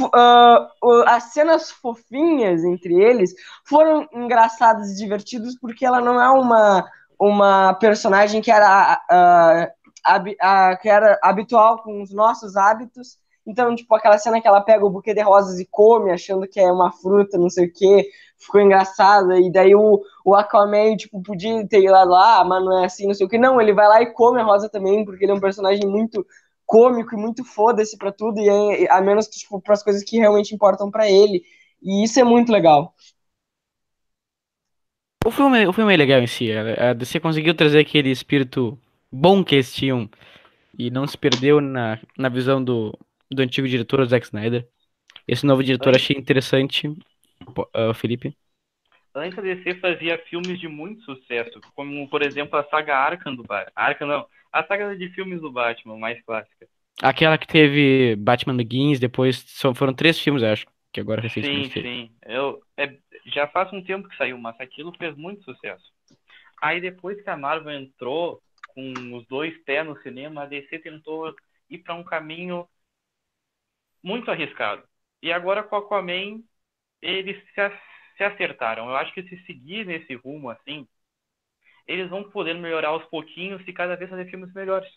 uh, 0.00 1.02
as 1.06 1.32
cenas 1.32 1.70
fofinhas 1.70 2.62
entre 2.64 2.94
eles 2.94 3.34
foram 3.64 4.06
engraçadas 4.12 4.90
e 4.90 4.96
divertidas 4.96 5.58
porque 5.58 5.84
ela 5.84 6.00
não 6.00 6.20
é 6.20 6.30
uma, 6.30 6.86
uma 7.18 7.74
personagem 7.74 8.42
que 8.42 8.50
era, 8.50 9.00
uh, 9.10 10.14
uh, 10.14 10.78
que 10.80 10.88
era 10.88 11.18
habitual 11.22 11.82
com 11.82 12.02
os 12.02 12.12
nossos 12.12 12.56
hábitos 12.56 13.18
então, 13.50 13.74
tipo, 13.74 13.94
aquela 13.94 14.18
cena 14.18 14.40
que 14.40 14.46
ela 14.48 14.60
pega 14.60 14.84
o 14.84 14.90
buquê 14.90 15.12
de 15.12 15.20
rosas 15.20 15.58
e 15.58 15.66
come, 15.66 16.10
achando 16.10 16.46
que 16.46 16.60
é 16.60 16.70
uma 16.70 16.92
fruta, 16.92 17.36
não 17.36 17.50
sei 17.50 17.66
o 17.66 17.72
quê, 17.72 18.08
ficou 18.38 18.60
engraçada. 18.60 19.38
E 19.38 19.50
daí 19.50 19.74
o, 19.74 20.00
o 20.24 20.34
Aquaman, 20.34 20.96
tipo, 20.96 21.22
podia 21.22 21.66
ter 21.66 21.82
ido 21.82 21.92
lá, 21.92 22.44
mas 22.44 22.64
não 22.64 22.82
é 22.82 22.86
assim, 22.86 23.06
não 23.06 23.14
sei 23.14 23.26
o 23.26 23.28
que. 23.28 23.38
Não, 23.38 23.60
ele 23.60 23.72
vai 23.72 23.88
lá 23.88 24.02
e 24.02 24.12
come 24.12 24.40
a 24.40 24.44
rosa 24.44 24.68
também, 24.68 25.04
porque 25.04 25.24
ele 25.24 25.32
é 25.32 25.34
um 25.34 25.40
personagem 25.40 25.86
muito 25.86 26.24
cômico 26.64 27.14
e 27.14 27.18
muito 27.18 27.44
foda-se 27.44 27.98
pra 27.98 28.12
tudo, 28.12 28.40
e 28.40 28.48
é, 28.48 28.92
a 28.92 29.00
menos 29.00 29.26
que, 29.26 29.38
tipo, 29.40 29.60
pras 29.60 29.82
coisas 29.82 30.04
que 30.04 30.18
realmente 30.18 30.54
importam 30.54 30.90
para 30.90 31.10
ele. 31.10 31.42
E 31.82 32.04
isso 32.04 32.20
é 32.20 32.24
muito 32.24 32.52
legal. 32.52 32.94
O 35.24 35.30
filme, 35.30 35.66
o 35.66 35.72
filme 35.72 35.92
é 35.92 35.96
legal 35.96 36.20
em 36.20 36.26
si. 36.26 36.50
A 36.52 36.92
DC 36.92 37.20
conseguiu 37.20 37.54
trazer 37.54 37.80
aquele 37.80 38.10
espírito 38.10 38.78
bom 39.12 39.44
que 39.44 39.56
eles 39.56 39.74
tinham 39.74 40.08
e 40.78 40.90
não 40.90 41.06
se 41.06 41.18
perdeu 41.18 41.60
na, 41.60 41.98
na 42.16 42.28
visão 42.28 42.62
do, 42.62 42.96
do 43.30 43.42
antigo 43.42 43.68
diretor, 43.68 44.04
Zack 44.06 44.26
Snyder. 44.26 44.66
Esse 45.26 45.46
novo 45.46 45.62
diretor 45.62 45.94
achei 45.94 46.16
interessante, 46.16 46.88
uh, 46.88 47.94
Felipe. 47.94 48.36
Antes 49.14 49.38
a 49.38 49.42
DC 49.42 49.74
fazia 49.76 50.18
filmes 50.28 50.58
de 50.58 50.68
muito 50.68 51.02
sucesso, 51.02 51.60
como, 51.74 52.08
por 52.08 52.22
exemplo, 52.22 52.58
a 52.58 52.64
saga 52.64 52.96
Arkham 52.96 53.34
do 53.34 53.42
Batman. 53.42 53.72
Arkham 53.74 54.06
não, 54.06 54.26
a 54.52 54.64
saga 54.64 54.96
de 54.96 55.08
filmes 55.10 55.40
do 55.40 55.50
Batman, 55.50 55.98
mais 55.98 56.22
clássica. 56.24 56.66
Aquela 57.02 57.38
que 57.38 57.46
teve 57.46 58.14
Batman 58.16 58.56
Begins, 58.56 59.00
depois 59.00 59.44
foram 59.74 59.94
três 59.94 60.18
filmes, 60.18 60.42
acho, 60.42 60.66
que 60.92 61.00
agora 61.00 61.20
recentemente 61.20 61.74
Sim, 61.74 61.82
sim. 61.82 62.10
Eu, 62.26 62.60
é, 62.76 62.94
já 63.26 63.46
faz 63.48 63.72
um 63.72 63.82
tempo 63.82 64.08
que 64.08 64.16
saiu, 64.16 64.38
mas 64.38 64.58
aquilo 64.60 64.92
fez 64.96 65.16
muito 65.16 65.42
sucesso. 65.44 65.84
Aí 66.60 66.80
depois 66.80 67.20
que 67.22 67.30
a 67.30 67.36
Marvel 67.36 67.72
entrou 67.72 68.40
com 68.74 69.16
os 69.16 69.26
dois 69.26 69.56
pés 69.64 69.84
no 69.86 70.00
cinema, 70.02 70.42
a 70.42 70.46
DC 70.46 70.78
tentou 70.80 71.34
ir 71.68 71.78
para 71.78 71.94
um 71.94 72.04
caminho 72.04 72.68
muito 74.02 74.30
arriscado. 74.30 74.82
E 75.22 75.32
agora 75.32 75.62
com 75.62 75.76
Aquaman, 75.76 76.42
eles 77.02 77.36
se, 77.54 77.72
se 78.16 78.24
acertaram. 78.24 78.88
Eu 78.88 78.96
acho 78.96 79.12
que 79.12 79.22
se 79.22 79.36
seguir 79.44 79.86
nesse 79.86 80.14
rumo 80.14 80.50
assim, 80.50 80.86
eles 81.86 82.08
vão 82.08 82.24
poder 82.30 82.54
melhorar 82.54 82.88
aos 82.88 83.04
pouquinhos 83.06 83.62
e 83.66 83.72
cada 83.72 83.96
vez 83.96 84.08
fazer 84.08 84.30
filmes 84.30 84.52
melhores. 84.52 84.88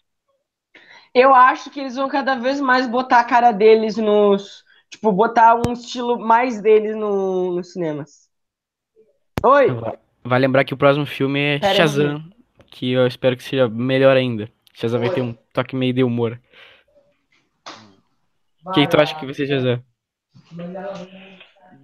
Eu 1.13 1.33
acho 1.33 1.69
que 1.69 1.79
eles 1.79 1.95
vão 1.95 2.07
cada 2.07 2.35
vez 2.35 2.59
mais 2.59 2.87
botar 2.87 3.19
a 3.19 3.23
cara 3.23 3.51
deles 3.51 3.97
nos. 3.97 4.63
Tipo, 4.89 5.11
botar 5.11 5.55
um 5.55 5.73
estilo 5.73 6.19
mais 6.19 6.61
deles 6.61 6.95
no, 6.95 7.55
nos 7.55 7.73
cinemas. 7.73 8.29
Oi! 9.43 9.67
Vai 10.23 10.39
lembrar 10.39 10.63
que 10.63 10.73
o 10.73 10.77
próximo 10.77 11.05
filme 11.05 11.39
é 11.39 11.59
Pera 11.59 11.71
aí. 11.71 11.77
Shazam, 11.77 12.23
que 12.67 12.91
eu 12.91 13.05
espero 13.07 13.35
que 13.35 13.43
seja 13.43 13.67
melhor 13.67 14.15
ainda. 14.15 14.49
Shazam 14.73 14.99
vai 14.99 15.09
ter 15.09 15.21
um 15.21 15.33
toque 15.51 15.75
meio 15.75 15.93
de 15.93 16.03
humor. 16.03 16.39
O 18.65 18.71
que, 18.71 18.81
que 18.81 18.87
tu 18.87 18.97
acha 18.99 19.15
que 19.17 19.25
vai 19.25 19.33
ser 19.33 19.47
Shazam? 19.47 19.83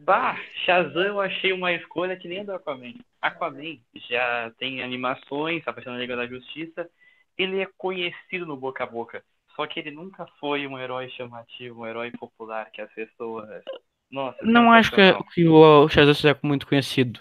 Bah, 0.06 0.36
Shazam 0.66 1.04
eu 1.04 1.22
achei 1.22 1.54
uma 1.54 1.72
escolha 1.74 2.18
que 2.18 2.28
nem 2.28 2.42
a 2.42 2.44
do 2.44 2.54
Aquaman. 2.54 2.94
Aquaman 3.22 3.78
já 4.10 4.52
tem 4.58 4.82
animações, 4.82 5.64
tá 5.64 5.72
aparecendo 5.72 5.94
na 5.94 6.00
Liga 6.00 6.16
da 6.16 6.28
Justiça. 6.28 6.90
Ele 7.38 7.62
é 7.62 7.68
conhecido 7.78 8.46
no 8.46 8.58
boca 8.58 8.84
a 8.84 8.88
boca. 8.88 9.24
Só 9.56 9.68
que 9.68 9.80
ele 9.80 9.92
nunca 9.92 10.26
foi 10.40 10.68
um 10.68 10.78
herói 10.80 11.10
chamativo, 11.12 11.82
um 11.82 11.86
herói 11.88 12.12
popular 12.12 12.72
que 12.72 12.82
as 12.82 12.92
pessoas. 12.94 13.64
Nossa, 14.12 14.38
Não 14.42 14.72
acho 14.72 14.92
que, 14.92 15.02
que 15.34 15.48
o 15.48 15.88
Shazam 15.90 16.14
seja 16.14 16.40
muito 16.44 16.66
conhecido. 16.68 17.20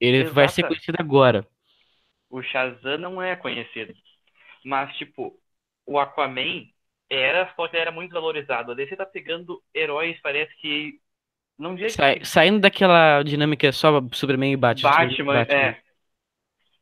Ele 0.00 0.24
vai 0.24 0.48
ser 0.48 0.64
conhecido 0.64 0.96
agora. 1.00 1.46
o 2.30 2.42
Shazam 2.42 2.98
não 2.98 3.22
é 3.22 3.36
conhecido. 3.36 3.94
Mas, 4.64 4.94
tipo, 4.96 5.38
o 5.86 5.98
Aquaman 5.98 6.66
era, 7.14 7.52
só 7.54 7.68
que 7.68 7.76
ele 7.76 7.82
era 7.82 7.92
muito 7.92 8.12
valorizado. 8.12 8.72
A 8.72 8.74
DC 8.74 8.96
tá 8.96 9.06
pegando 9.06 9.62
heróis, 9.74 10.18
parece 10.22 10.54
que. 10.60 11.00
Não 11.58 11.74
diria 11.74 11.90
que 11.90 11.96
Sai- 11.96 12.24
saindo 12.24 12.60
daquela 12.60 13.22
dinâmica 13.22 13.70
só 13.72 14.00
Superman 14.12 14.52
e 14.52 14.56
Batman. 14.56 14.90
Batman, 14.90 15.42
é. 15.42 15.82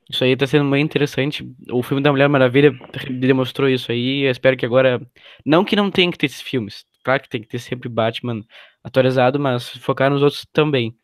Isso 0.08 0.24
aí 0.24 0.36
tá 0.36 0.46
sendo 0.46 0.68
bem 0.70 0.82
interessante. 0.82 1.44
O 1.70 1.82
filme 1.82 2.02
da 2.02 2.10
Mulher 2.10 2.28
Maravilha 2.28 2.72
demonstrou 3.20 3.68
isso 3.68 3.92
aí. 3.92 4.26
Eu 4.26 4.30
espero 4.30 4.56
que 4.56 4.66
agora. 4.66 5.00
Não 5.44 5.64
que 5.64 5.76
não 5.76 5.90
tenha 5.90 6.10
que 6.10 6.18
ter 6.18 6.26
esses 6.26 6.42
filmes. 6.42 6.84
Claro 7.04 7.22
que 7.22 7.28
tem 7.28 7.40
que 7.40 7.48
ter 7.48 7.58
sempre 7.58 7.88
Batman 7.88 8.42
atualizado, 8.82 9.38
mas 9.38 9.68
focar 9.78 10.10
nos 10.10 10.22
outros 10.22 10.44
também. 10.52 10.96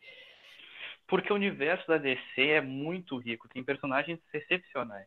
Porque 1.06 1.32
o 1.32 1.36
universo 1.36 1.86
da 1.86 1.98
DC 1.98 2.42
é 2.48 2.60
muito 2.60 3.16
rico, 3.18 3.48
tem 3.48 3.62
personagens 3.64 4.18
excepcionais. 4.34 5.06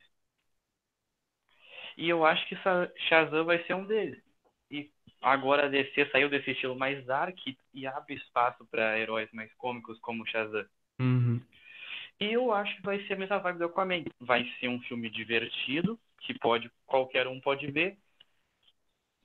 E 2.00 2.08
eu 2.08 2.25
acho 2.25 2.48
que 2.48 2.56
Shazam 3.10 3.44
vai 3.44 3.62
ser 3.65 3.74
um 3.74 3.84
deles. 3.84 4.18
E 4.72 4.89
agora 5.22 5.65
a 5.65 5.68
DC 5.68 6.10
saiu 6.10 6.29
desse 6.29 6.51
estilo 6.51 6.74
mais 6.74 7.06
dark 7.06 7.38
e 7.74 7.86
abre 7.86 8.13
espaço 8.13 8.65
para 8.72 8.98
heróis 8.98 9.29
mais 9.34 9.53
cômicos 9.56 10.00
como 10.00 10.25
Shazam. 10.25 10.65
Uhum. 10.98 11.41
E 12.18 12.32
eu 12.32 12.53
acho 12.53 12.74
que 12.77 12.84
vai 12.84 13.06
ser 13.06 13.15
a 13.15 13.18
mesma 13.18 13.39
vibe 13.39 13.60
do 13.60 13.65
Aquaman. 13.65 14.06
Vai 14.22 14.50
ser 14.62 14.70
um 14.70 14.79
filme 14.84 15.10
divertido, 15.10 16.00
que 16.22 16.34
pode 16.39 16.72
qualquer 16.86 17.27
um 17.27 17.41
pode 17.41 17.70
ver. 17.70 17.98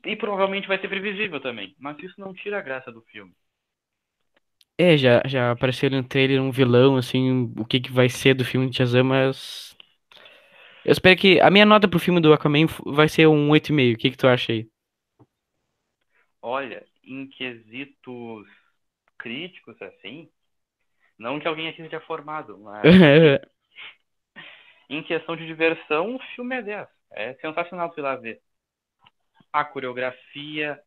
E 0.04 0.16
provavelmente 0.16 0.66
vai 0.66 0.80
ser 0.80 0.88
previsível 0.88 1.40
também. 1.40 1.76
Mas 1.78 1.96
isso 2.00 2.20
não 2.20 2.34
tira 2.34 2.58
a 2.58 2.62
graça 2.62 2.90
do 2.90 3.02
filme. 3.02 3.32
É, 4.76 4.96
já, 4.96 5.22
já 5.24 5.52
apareceu 5.52 5.88
no 5.88 6.02
trailer 6.02 6.42
um 6.42 6.50
vilão, 6.50 6.96
assim, 6.96 7.52
o 7.56 7.64
que 7.64 7.78
que 7.78 7.92
vai 7.92 8.08
ser 8.08 8.34
do 8.34 8.44
filme 8.44 8.68
de 8.68 8.78
Shazam, 8.78 9.04
mas. 9.04 9.73
Eu 10.84 10.92
espero 10.92 11.16
que. 11.18 11.40
A 11.40 11.50
minha 11.50 11.66
nota 11.66 11.88
pro 11.88 11.98
filme 11.98 12.20
do 12.20 12.32
Aquaman 12.32 12.66
vai 12.84 13.08
ser 13.08 13.26
um 13.26 13.50
8,5. 13.50 13.94
O 13.94 13.98
que 13.98 14.10
que 14.10 14.16
tu 14.16 14.26
acha 14.26 14.52
aí? 14.52 14.68
Olha, 16.42 16.86
em 17.02 17.26
quesitos 17.28 18.46
críticos, 19.18 19.80
assim, 19.82 20.30
não 21.18 21.40
que 21.40 21.48
alguém 21.48 21.68
aqui 21.68 21.82
seja 21.82 22.00
formado, 22.00 22.58
mas 22.58 22.92
em 24.88 25.02
questão 25.02 25.36
de 25.36 25.46
diversão, 25.46 26.16
o 26.16 26.18
filme 26.34 26.56
é 26.56 26.62
10. 26.62 26.88
É 27.10 27.34
sensacional 27.34 27.90
tu 27.90 28.00
ir 28.00 28.02
lá 28.02 28.16
ver. 28.16 28.42
A 29.52 29.64
coreografia, 29.64 30.82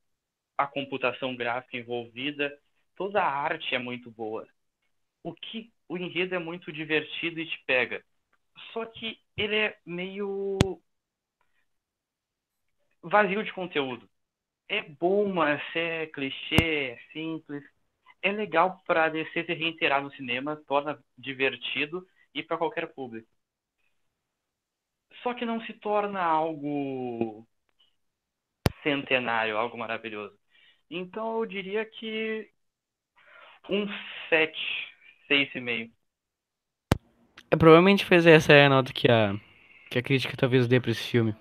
a 0.57 0.67
computação 0.67 1.35
gráfica 1.35 1.77
envolvida, 1.77 2.57
toda 2.95 3.21
a 3.21 3.29
arte 3.31 3.75
é 3.75 3.79
muito 3.79 4.11
boa. 4.11 4.47
O 5.23 5.33
que 5.33 5.71
o 5.89 5.97
enredo 5.97 6.35
é 6.35 6.39
muito 6.39 6.71
divertido 6.71 7.39
e 7.39 7.47
te 7.47 7.63
pega. 7.65 8.03
Só 8.73 8.85
que 8.85 9.19
ele 9.35 9.55
é 9.55 9.77
meio 9.85 10.57
vazio 13.01 13.43
de 13.43 13.53
conteúdo. 13.53 14.09
É 14.69 14.81
bom, 14.83 15.33
mas 15.33 15.61
é 15.75 16.07
clichê, 16.07 16.93
é 16.93 16.99
simples. 17.13 17.63
É 18.21 18.31
legal 18.31 18.81
para 18.85 19.09
descer 19.09 19.45
se 19.45 19.53
reiterar 19.53 20.01
no 20.03 20.11
cinema, 20.11 20.55
torna 20.67 20.99
divertido 21.17 22.07
e 22.33 22.43
para 22.43 22.57
qualquer 22.57 22.93
público. 22.93 23.29
Só 25.23 25.33
que 25.33 25.45
não 25.45 25.61
se 25.61 25.73
torna 25.73 26.21
algo 26.21 27.47
centenário, 28.83 29.57
algo 29.57 29.77
maravilhoso. 29.77 30.37
Então 30.89 31.37
eu 31.39 31.45
diria 31.45 31.85
que 31.85 32.49
um 33.69 33.85
7, 34.29 34.57
6,5. 35.27 35.96
É, 37.51 37.55
provavelmente 37.55 38.05
fez 38.05 38.25
essa 38.25 38.53
é 38.53 38.65
a 38.65 38.69
nota 38.69 38.91
que 38.93 39.09
a, 39.09 39.33
que 39.89 39.97
a 39.99 40.03
crítica 40.03 40.35
talvez 40.37 40.67
dê 40.67 40.79
pra 40.79 40.91
esse 40.91 41.03
filme. 41.03 41.35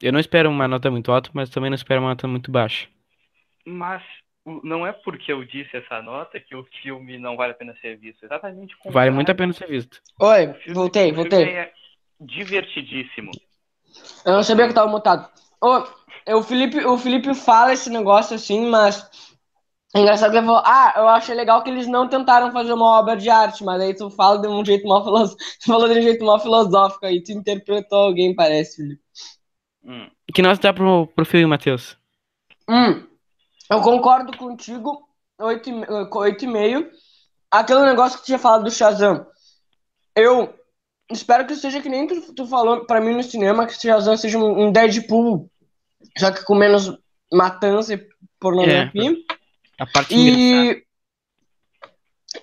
Eu 0.00 0.12
não 0.12 0.20
espero 0.20 0.50
uma 0.50 0.66
nota 0.66 0.90
muito 0.90 1.10
alta, 1.12 1.30
mas 1.32 1.50
também 1.50 1.70
não 1.70 1.76
espero 1.76 2.00
uma 2.00 2.10
nota 2.10 2.26
muito 2.26 2.50
baixa. 2.50 2.88
Mas 3.64 4.02
não 4.64 4.84
é 4.84 4.92
porque 4.92 5.32
eu 5.32 5.44
disse 5.44 5.76
essa 5.76 6.02
nota 6.02 6.40
que 6.40 6.54
o 6.56 6.66
filme 6.82 7.16
não 7.18 7.36
vale 7.36 7.52
a 7.52 7.54
pena 7.54 7.74
ser 7.80 7.96
visto. 7.96 8.24
Exatamente 8.24 8.74
Vale 8.86 9.10
muito 9.12 9.30
a 9.30 9.34
pena 9.34 9.52
ser 9.52 9.68
visto. 9.68 10.00
Oi, 10.20 10.52
filme- 10.54 10.74
voltei, 10.74 11.12
o 11.12 11.14
voltei. 11.14 11.44
filme 11.44 11.52
é 11.60 11.72
divertidíssimo. 12.20 13.30
Eu 14.24 14.32
não 14.32 14.42
sabia 14.42 14.64
que 14.64 14.70
eu 14.72 14.74
tava 14.74 14.90
mutado. 14.90 15.30
Ô, 15.60 15.84
eu- 16.26 16.38
o, 16.38 16.42
Felipe, 16.42 16.84
o 16.84 16.98
Felipe 16.98 17.34
fala 17.34 17.72
esse 17.72 17.88
negócio 17.90 18.34
assim, 18.34 18.66
mas. 18.68 19.31
É 19.94 20.00
engraçado 20.00 20.30
que 20.30 20.38
ele 20.38 20.46
falou, 20.46 20.62
ah, 20.64 20.94
eu 20.96 21.08
achei 21.08 21.34
legal 21.34 21.62
que 21.62 21.68
eles 21.68 21.86
não 21.86 22.08
tentaram 22.08 22.50
fazer 22.50 22.72
uma 22.72 22.98
obra 22.98 23.14
de 23.14 23.28
arte, 23.28 23.62
mas 23.62 23.80
aí 23.80 23.94
tu 23.94 24.08
fala 24.08 24.40
de 24.40 24.48
um 24.48 24.64
jeito 24.64 24.88
mal 24.88 25.04
filosófico. 25.04 25.42
Falou 25.66 25.88
de 25.88 25.98
um 25.98 26.02
jeito 26.02 26.24
mal 26.24 26.40
filosófico 26.40 27.04
aí, 27.04 27.22
tu 27.22 27.32
interpretou 27.32 27.98
alguém, 27.98 28.34
parece, 28.34 28.76
Felipe. 28.76 29.02
Hum. 29.84 30.08
Que 30.32 30.40
nota 30.40 30.62
dá 30.62 30.72
pro, 30.72 31.06
pro 31.08 31.26
filme, 31.26 31.46
Matheus? 31.46 31.98
Hum, 32.66 33.06
eu 33.68 33.80
concordo 33.82 34.34
contigo, 34.36 35.06
8,5. 35.38 36.88
Aquele 37.50 37.82
negócio 37.82 38.16
que 38.16 38.24
tu 38.24 38.26
tinha 38.26 38.38
falado 38.38 38.64
do 38.64 38.70
Shazam. 38.70 39.26
Eu 40.16 40.54
espero 41.10 41.46
que 41.46 41.54
seja 41.54 41.82
que 41.82 41.88
nem 41.90 42.06
tu, 42.06 42.34
tu 42.34 42.46
falou 42.46 42.86
pra 42.86 42.98
mim 43.00 43.14
no 43.14 43.22
cinema, 43.22 43.66
que 43.66 43.74
o 43.74 43.80
Shazam 43.80 44.16
seja 44.16 44.38
um, 44.38 44.68
um 44.68 44.72
Deadpool, 44.72 45.50
só 46.16 46.30
que 46.30 46.44
com 46.44 46.54
menos 46.54 46.96
matança 47.30 47.92
e 47.92 48.08
pornografia. 48.40 49.14
A 49.82 49.86
parte 49.86 50.14
engraçada. 50.14 50.84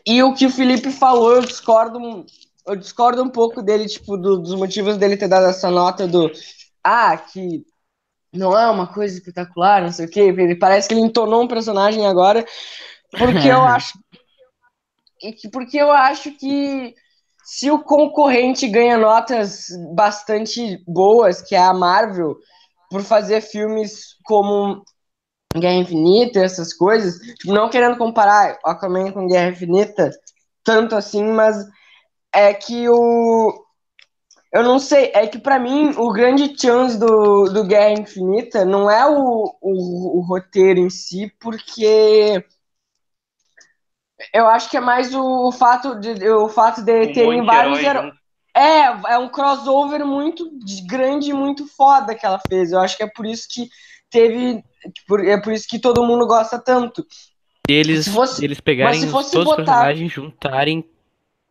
E, 0.05 0.15
e 0.15 0.23
o 0.23 0.33
que 0.33 0.45
o 0.45 0.49
Felipe 0.51 0.91
falou, 0.91 1.35
eu 1.35 1.41
discordo, 1.41 2.25
eu 2.67 2.75
discordo 2.75 3.23
um 3.23 3.29
pouco 3.29 3.61
dele, 3.61 3.87
tipo, 3.87 4.17
do- 4.17 4.37
dos 4.39 4.55
motivos 4.55 4.97
dele 4.97 5.15
ter 5.15 5.29
dado 5.29 5.45
essa 5.47 5.71
nota 5.71 6.05
do 6.05 6.29
ah, 6.83 7.15
que 7.17 7.63
não 8.33 8.57
é 8.57 8.69
uma 8.69 8.87
coisa 8.93 9.17
espetacular, 9.17 9.81
não 9.81 9.91
sei 9.91 10.05
o 10.05 10.09
quê. 10.09 10.19
Ele 10.19 10.55
parece 10.55 10.87
que 10.87 10.93
ele 10.93 11.01
entonou 11.01 11.43
um 11.43 11.47
personagem 11.47 12.05
agora, 12.05 12.45
porque 13.17 13.47
eu 13.47 13.61
acho 13.63 13.93
e 15.21 15.31
que- 15.33 15.49
porque 15.49 15.77
eu 15.77 15.91
acho 15.91 16.31
que 16.31 16.93
se 17.43 17.71
o 17.71 17.79
concorrente 17.83 18.67
ganha 18.67 18.97
notas 18.97 19.67
bastante 19.95 20.83
boas, 20.85 21.41
que 21.41 21.55
é 21.55 21.59
a 21.59 21.73
Marvel, 21.73 22.37
por 22.89 23.01
fazer 23.01 23.41
filmes 23.41 24.15
como 24.23 24.83
Guerra 25.59 25.75
Infinita, 25.75 26.39
essas 26.39 26.73
coisas, 26.73 27.19
tipo, 27.37 27.53
não 27.53 27.69
querendo 27.69 27.97
comparar 27.97 28.57
Aquaman 28.63 29.11
com 29.11 29.27
Guerra 29.27 29.49
Infinita, 29.49 30.11
tanto 30.63 30.95
assim, 30.95 31.23
mas 31.23 31.65
é 32.33 32.53
que 32.53 32.87
o. 32.89 33.65
Eu 34.51 34.63
não 34.63 34.79
sei, 34.79 35.11
é 35.13 35.27
que 35.27 35.37
pra 35.37 35.59
mim 35.59 35.93
o 35.95 36.11
grande 36.11 36.59
chance 36.59 36.97
do, 36.97 37.45
do 37.45 37.63
Guerra 37.63 37.91
Infinita 37.91 38.65
não 38.65 38.89
é 38.89 39.05
o, 39.05 39.55
o, 39.61 40.17
o 40.17 40.21
roteiro 40.21 40.79
em 40.79 40.89
si, 40.89 41.31
porque 41.39 42.43
eu 44.33 44.47
acho 44.47 44.69
que 44.69 44.77
é 44.77 44.81
mais 44.81 45.13
o, 45.13 45.51
fato 45.51 45.99
de 45.99 46.29
o 46.29 46.49
fato 46.49 46.83
de 46.83 46.91
Um 46.91 47.13
terem 47.13 47.45
vários 47.45 47.79
herói. 47.79 48.11
É, 48.55 49.13
é 49.13 49.17
um 49.17 49.29
crossover 49.29 50.05
muito 50.05 50.49
grande 50.87 51.29
e 51.29 51.33
muito 51.33 51.67
foda 51.67 52.15
que 52.15 52.25
ela 52.25 52.39
fez. 52.47 52.71
Eu 52.71 52.79
acho 52.79 52.97
que 52.97 53.03
é 53.03 53.07
por 53.07 53.25
isso 53.25 53.47
que 53.49 53.69
teve. 54.09 54.63
É 55.27 55.37
por 55.39 55.51
isso 55.53 55.67
que 55.67 55.79
todo 55.79 56.05
mundo 56.05 56.25
gosta 56.25 56.57
tanto. 56.59 57.05
Eles, 57.67 58.05
se 58.05 58.11
fosse- 58.11 58.43
eles 58.43 58.59
pegarem 58.59 58.99
se 58.99 59.05
os- 59.05 59.11
fosse 59.11 59.31
todos 59.31 59.49
os 59.51 59.57
botar- 59.57 59.65
personagens, 59.73 60.11
juntarem 60.11 60.83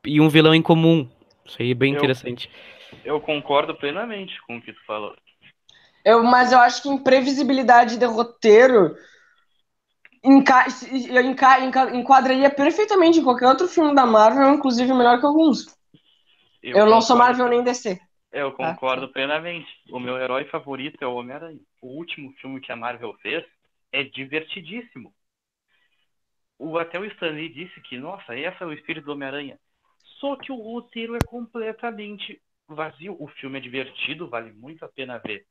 e 0.05 0.21
um 0.21 0.29
vilão 0.29 0.55
em 0.55 0.63
comum. 0.63 1.09
Isso 1.45 1.57
aí 1.61 1.71
é 1.71 1.75
bem 1.75 1.93
Eu- 1.93 1.99
interessante. 1.99 2.51
Eu 3.05 3.21
concordo 3.21 3.75
plenamente 3.75 4.35
com 4.47 4.57
o 4.57 4.63
que 4.63 4.73
tu 4.73 4.81
falou. 4.87 5.15
Eu, 6.05 6.25
mas 6.25 6.53
eu 6.53 6.59
acho 6.59 6.83
que 6.83 6.89
imprevisibilidade 6.89 7.99
de 7.99 8.05
roteiro 8.07 8.97
enca 10.25 10.67
enca 10.91 11.61
enca 11.61 11.97
enquadraria 11.97 12.51
perfeitamente 12.51 13.21
em 13.21 13.23
qualquer 13.25 13.47
outro 13.47 13.69
filme 13.69 13.95
da 13.95 14.07
Marvel, 14.07 14.55
inclusive 14.55 14.93
melhor 14.93 15.21
que 15.21 15.27
alguns. 15.27 15.67
Eu, 16.63 16.79
eu 16.79 16.87
não 16.87 17.01
sou 17.01 17.17
Marvel 17.17 17.49
nem 17.49 17.63
DC. 17.63 18.01
Eu 18.33 18.53
tá? 18.53 18.57
concordo 18.57 19.07
ah, 19.07 19.13
plenamente. 19.13 19.69
O 19.91 19.99
meu 19.99 20.19
herói 20.19 20.45
favorito 20.47 21.03
é 21.03 21.07
o 21.07 21.15
Homem-Aranha. 21.15 21.61
O 21.81 21.89
último 21.89 22.33
filme 22.35 22.61
que 22.61 22.71
a 22.71 22.77
Marvel 22.77 23.15
fez 23.23 23.45
é 23.93 24.03
divertidíssimo. 24.03 25.15
O, 26.59 26.79
até 26.79 26.99
o 26.99 27.05
Stan 27.05 27.31
Lee 27.31 27.49
disse 27.49 27.81
que, 27.83 27.97
nossa, 27.97 28.37
esse 28.37 28.63
é 28.63 28.67
o 28.67 28.73
espírito 28.73 29.05
do 29.05 29.13
Homem-Aranha. 29.13 29.59
Só 30.19 30.37
que 30.37 30.51
o 30.51 30.57
roteiro 30.57 31.15
é 31.15 31.21
completamente 31.25 32.43
vazio. 32.67 33.17
O 33.19 33.29
filme 33.29 33.59
é 33.59 33.63
divertido, 33.63 34.29
vale 34.29 34.53
muito 34.53 34.85
a 34.85 34.89
pena 34.89 35.19
ver. 35.19 35.47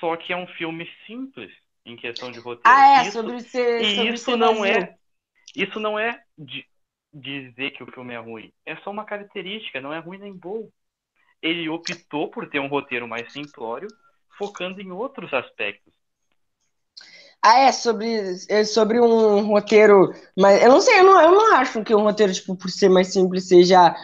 Só 0.00 0.16
que 0.16 0.32
é 0.32 0.36
um 0.36 0.46
filme 0.48 0.90
simples 1.06 1.52
em 1.84 1.96
questão 1.96 2.30
de 2.30 2.40
roteiro. 2.40 2.62
Ah, 2.64 2.98
é, 2.98 3.02
isso, 3.02 3.12
sobre 3.12 3.40
ser. 3.40 3.82
E 3.82 3.94
sobre 3.94 4.12
isso 4.12 4.24
ser 4.24 4.36
não 4.36 4.56
vazio. 4.56 4.66
é. 4.66 4.96
Isso 5.54 5.80
não 5.80 5.98
é 5.98 6.22
de 6.36 6.66
dizer 7.12 7.70
que 7.70 7.82
o 7.82 7.90
filme 7.92 8.12
é 8.12 8.18
ruim. 8.18 8.52
É 8.64 8.76
só 8.76 8.90
uma 8.90 9.04
característica, 9.04 9.80
não 9.80 9.92
é 9.92 9.98
ruim 9.98 10.18
nem 10.18 10.32
bom. 10.32 10.68
Ele 11.42 11.68
optou 11.68 12.30
por 12.30 12.48
ter 12.48 12.60
um 12.60 12.68
roteiro 12.68 13.06
mais 13.06 13.32
simplório, 13.32 13.88
focando 14.38 14.80
em 14.80 14.90
outros 14.90 15.32
aspectos. 15.32 15.92
Ah, 17.42 17.60
é, 17.60 17.72
sobre, 17.72 18.08
é 18.48 18.64
sobre 18.64 19.00
um 19.00 19.46
roteiro. 19.46 20.12
Mas 20.36 20.62
eu 20.62 20.68
não 20.68 20.80
sei, 20.80 20.98
eu 20.98 21.04
não, 21.04 21.20
eu 21.20 21.32
não 21.32 21.54
acho 21.54 21.82
que 21.84 21.94
um 21.94 22.02
roteiro, 22.02 22.32
tipo, 22.32 22.56
por 22.56 22.70
ser 22.70 22.88
mais 22.88 23.12
simples, 23.12 23.46
seja 23.48 23.94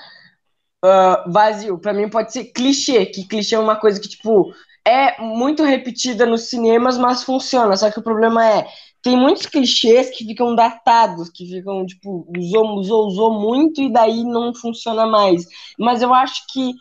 uh, 0.84 1.30
vazio. 1.30 1.78
Pra 1.78 1.92
mim 1.92 2.08
pode 2.08 2.32
ser 2.32 2.44
clichê, 2.46 3.06
que 3.06 3.26
clichê 3.26 3.54
é 3.54 3.58
uma 3.58 3.76
coisa 3.76 4.00
que, 4.00 4.08
tipo, 4.08 4.54
é 4.84 5.20
muito 5.20 5.64
repetida 5.64 6.26
nos 6.26 6.42
cinemas, 6.48 6.98
mas 6.98 7.24
funciona. 7.24 7.76
Só 7.76 7.90
que 7.90 7.98
o 7.98 8.02
problema 8.02 8.46
é, 8.46 8.66
tem 9.02 9.16
muitos 9.16 9.46
clichês 9.46 10.10
que 10.10 10.24
ficam 10.24 10.54
datados, 10.54 11.28
que 11.30 11.46
ficam, 11.46 11.84
tipo, 11.84 12.24
usou, 12.36 12.78
usou, 12.78 13.06
usou 13.08 13.40
muito 13.40 13.80
e 13.80 13.92
daí 13.92 14.22
não 14.24 14.54
funciona 14.54 15.06
mais. 15.06 15.44
Mas 15.78 16.02
eu 16.02 16.14
acho 16.14 16.44
que 16.52 16.72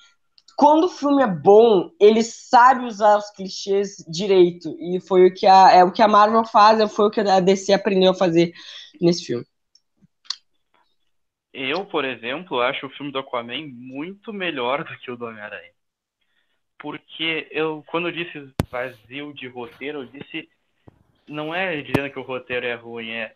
quando 0.62 0.84
o 0.84 0.90
filme 0.90 1.24
é 1.24 1.28
bom, 1.28 1.90
ele 2.00 2.22
sabe 2.22 2.86
usar 2.86 3.18
os 3.18 3.32
clichês 3.32 3.98
direito. 4.08 4.76
E 4.80 5.00
foi 5.00 5.26
o 5.26 5.34
que 5.34 5.48
a, 5.48 5.72
é 5.72 5.84
o 5.84 5.92
que 5.92 6.04
a 6.04 6.08
Marvel 6.08 6.46
faz, 6.46 6.94
foi 6.94 7.06
o 7.08 7.10
que 7.10 7.20
a 7.20 7.40
DC 7.40 7.74
aprendeu 7.74 8.12
a 8.12 8.16
fazer 8.16 8.54
nesse 9.02 9.26
filme. 9.26 9.46
Eu, 11.52 11.86
por 11.86 12.06
exemplo, 12.06 12.62
acho 12.62 12.86
o 12.86 12.90
filme 12.92 13.12
do 13.12 13.18
Aquaman 13.18 13.68
muito 13.74 14.32
melhor 14.32 14.84
do 14.84 14.98
que 15.00 15.10
o 15.10 15.18
do 15.18 15.26
Homem-Aranha 15.26 15.72
porque 16.82 17.48
eu, 17.52 17.84
quando 17.88 18.08
eu 18.08 18.12
disse 18.12 18.52
vazio 18.68 19.32
de 19.34 19.48
roteiro, 19.48 20.02
eu 20.02 20.06
disse, 20.08 20.50
não 21.28 21.54
é 21.54 21.80
dizendo 21.80 22.12
que 22.12 22.18
o 22.18 22.24
roteiro 22.24 22.66
é 22.66 22.74
ruim, 22.74 23.12
é 23.12 23.36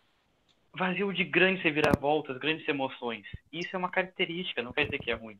vazio 0.74 1.12
de 1.12 1.22
grandes 1.22 1.62
reviravoltas, 1.62 2.38
grandes 2.38 2.66
emoções. 2.68 3.24
Isso 3.52 3.74
é 3.74 3.78
uma 3.78 3.88
característica, 3.88 4.62
não 4.62 4.72
quer 4.72 4.86
dizer 4.86 4.98
que 4.98 5.12
é 5.12 5.14
ruim. 5.14 5.38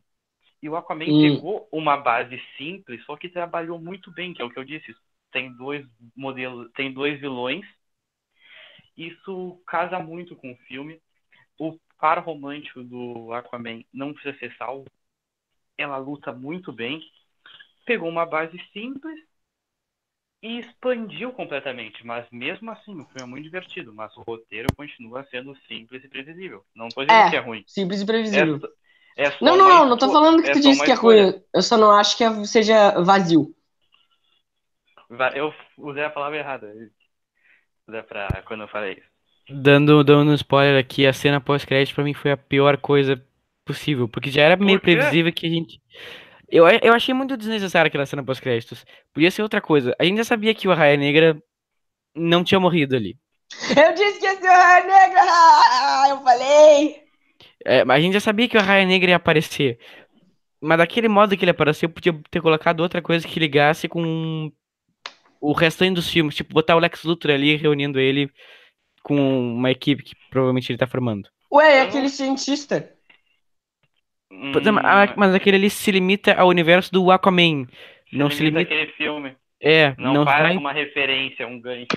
E 0.61 0.69
o 0.69 0.75
Aquaman 0.75 1.05
hum. 1.05 1.21
pegou 1.21 1.67
uma 1.71 1.97
base 1.97 2.41
simples, 2.57 3.03
só 3.05 3.15
que 3.15 3.29
trabalhou 3.29 3.79
muito 3.79 4.11
bem, 4.11 4.33
que 4.33 4.41
é 4.41 4.45
o 4.45 4.49
que 4.49 4.59
eu 4.59 4.65
disse. 4.65 4.95
Tem 5.31 5.53
dois 5.55 5.85
modelos, 6.15 6.71
tem 6.73 6.93
dois 6.93 7.19
vilões. 7.19 7.65
Isso 8.97 9.61
casa 9.67 9.99
muito 9.99 10.35
com 10.35 10.51
o 10.51 10.57
filme. 10.67 10.99
O 11.59 11.77
par 11.99 12.19
romântico 12.23 12.83
do 12.83 13.31
Aquaman 13.33 13.83
não 13.93 14.13
precisa 14.13 14.37
ser 14.39 14.55
salvo. 14.57 14.85
Ela 15.77 15.97
luta 15.97 16.33
muito 16.33 16.73
bem 16.73 17.01
pegou 17.85 18.09
uma 18.09 18.25
base 18.25 18.57
simples 18.73 19.17
e 20.41 20.59
expandiu 20.59 21.31
completamente. 21.33 22.05
Mas 22.05 22.27
mesmo 22.31 22.69
assim, 22.71 22.99
o 22.99 23.05
filme 23.05 23.21
é 23.21 23.25
muito 23.25 23.43
divertido, 23.43 23.93
mas 23.93 24.15
o 24.17 24.21
roteiro 24.21 24.73
continua 24.75 25.25
sendo 25.31 25.55
simples 25.67 26.03
e 26.03 26.07
previsível. 26.09 26.63
Não 26.75 26.89
tô 26.89 27.03
dizendo 27.03 27.25
É, 27.25 27.29
que 27.29 27.35
é 27.35 27.39
ruim. 27.39 27.65
simples 27.65 28.01
e 28.01 28.05
previsível. 28.05 28.59
É, 28.59 28.67
é 29.17 29.31
só 29.31 29.37
Não, 29.43 29.57
não, 29.57 29.67
não, 29.67 29.89
não 29.89 29.97
tô 29.97 30.09
falando 30.11 30.41
que 30.41 30.49
é 30.49 30.53
tu 30.53 30.61
disse 30.61 30.83
que 30.83 30.91
é 30.91 30.93
ruim. 30.93 31.41
Eu 31.53 31.61
só 31.61 31.75
não 31.77 31.91
acho 31.91 32.15
que 32.15 32.23
é- 32.23 32.43
seja 32.45 32.91
vazio. 33.01 33.53
Va- 35.09 35.31
Eu 35.35 35.53
usei 35.77 36.03
a 36.03 36.09
palavra 36.09 36.37
errada. 36.37 36.71
Dá 37.87 38.03
pra 38.03 38.27
quando 38.45 38.61
eu 38.61 38.67
falei 38.67 38.93
isso. 38.93 39.07
Dando, 39.49 40.03
dando 40.03 40.31
um 40.31 40.33
spoiler 40.33 40.77
aqui, 40.79 41.07
a 41.07 41.13
cena 41.13 41.39
pós-crédito 41.39 41.95
pra 41.95 42.03
mim 42.03 42.13
foi 42.13 42.31
a 42.31 42.37
pior 42.37 42.77
coisa 42.77 43.21
possível, 43.63 44.07
porque 44.09 44.29
já 44.29 44.41
era 44.41 44.57
meio 44.57 44.77
Por 44.79 44.83
previsível 44.85 45.31
que 45.31 45.45
a 45.45 45.49
gente. 45.49 45.81
Eu, 46.49 46.67
eu 46.67 46.93
achei 46.93 47.13
muito 47.13 47.37
desnecessária 47.37 47.87
aquela 47.87 48.05
cena 48.05 48.23
pós-créditos. 48.23 48.85
Podia 49.13 49.31
ser 49.31 49.41
outra 49.41 49.61
coisa. 49.61 49.95
A 49.99 50.03
gente 50.03 50.17
já 50.17 50.23
sabia 50.25 50.53
que 50.53 50.67
o 50.67 50.71
Arraia 50.71 50.97
Negra 50.97 51.41
não 52.13 52.43
tinha 52.43 52.59
morrido 52.59 52.95
ali. 52.95 53.17
Eu 53.69 53.93
disse 53.93 54.19
que 54.19 54.25
esse 54.25 54.45
é 54.45 54.49
o 54.49 54.53
Raio 54.53 54.87
Negra! 54.87 55.21
Ah, 55.23 56.05
Eu 56.09 56.21
falei! 56.21 57.06
É, 57.65 57.83
mas 57.83 57.97
a 57.97 58.01
gente 58.01 58.13
já 58.13 58.19
sabia 58.19 58.47
que 58.47 58.57
o 58.57 58.59
Arraia 58.59 58.85
Negra 58.85 59.11
ia 59.11 59.15
aparecer. 59.15 59.79
Mas 60.61 60.77
daquele 60.77 61.07
modo 61.07 61.35
que 61.37 61.43
ele 61.43 61.51
apareceu, 61.51 61.89
podia 61.89 62.13
ter 62.31 62.41
colocado 62.41 62.79
outra 62.79 63.01
coisa 63.01 63.27
que 63.27 63.39
ligasse 63.39 63.87
com 63.87 64.51
o 65.39 65.51
restante 65.53 65.95
dos 65.95 66.09
filmes. 66.09 66.35
Tipo, 66.35 66.53
botar 66.53 66.75
o 66.75 66.79
Lex 66.79 67.03
Luthor 67.03 67.31
ali 67.31 67.55
reunindo 67.55 67.99
ele 67.99 68.29
com 69.03 69.15
uma 69.55 69.71
equipe 69.71 70.03
que 70.03 70.15
provavelmente 70.29 70.71
ele 70.71 70.77
tá 70.79 70.87
formando. 70.87 71.29
Ué, 71.51 71.77
é 71.77 71.81
aquele 71.81 72.09
cientista. 72.09 72.91
Hum, 74.31 74.51
mas 75.15 75.33
aquele 75.33 75.57
ali 75.57 75.69
se 75.69 75.89
limita 75.91 76.33
ao 76.33 76.49
universo 76.49 76.91
do 76.91 77.09
Aquaman. 77.11 77.65
Não 78.11 78.29
se 78.29 78.43
limita. 78.43 78.61
aquele 78.61 78.91
filme. 78.93 79.35
É, 79.61 79.95
Não, 79.97 80.13
não 80.13 80.25
faz 80.25 80.43
vai. 80.43 80.57
uma 80.57 80.71
referência, 80.71 81.47
um 81.47 81.59
gancho. 81.59 81.87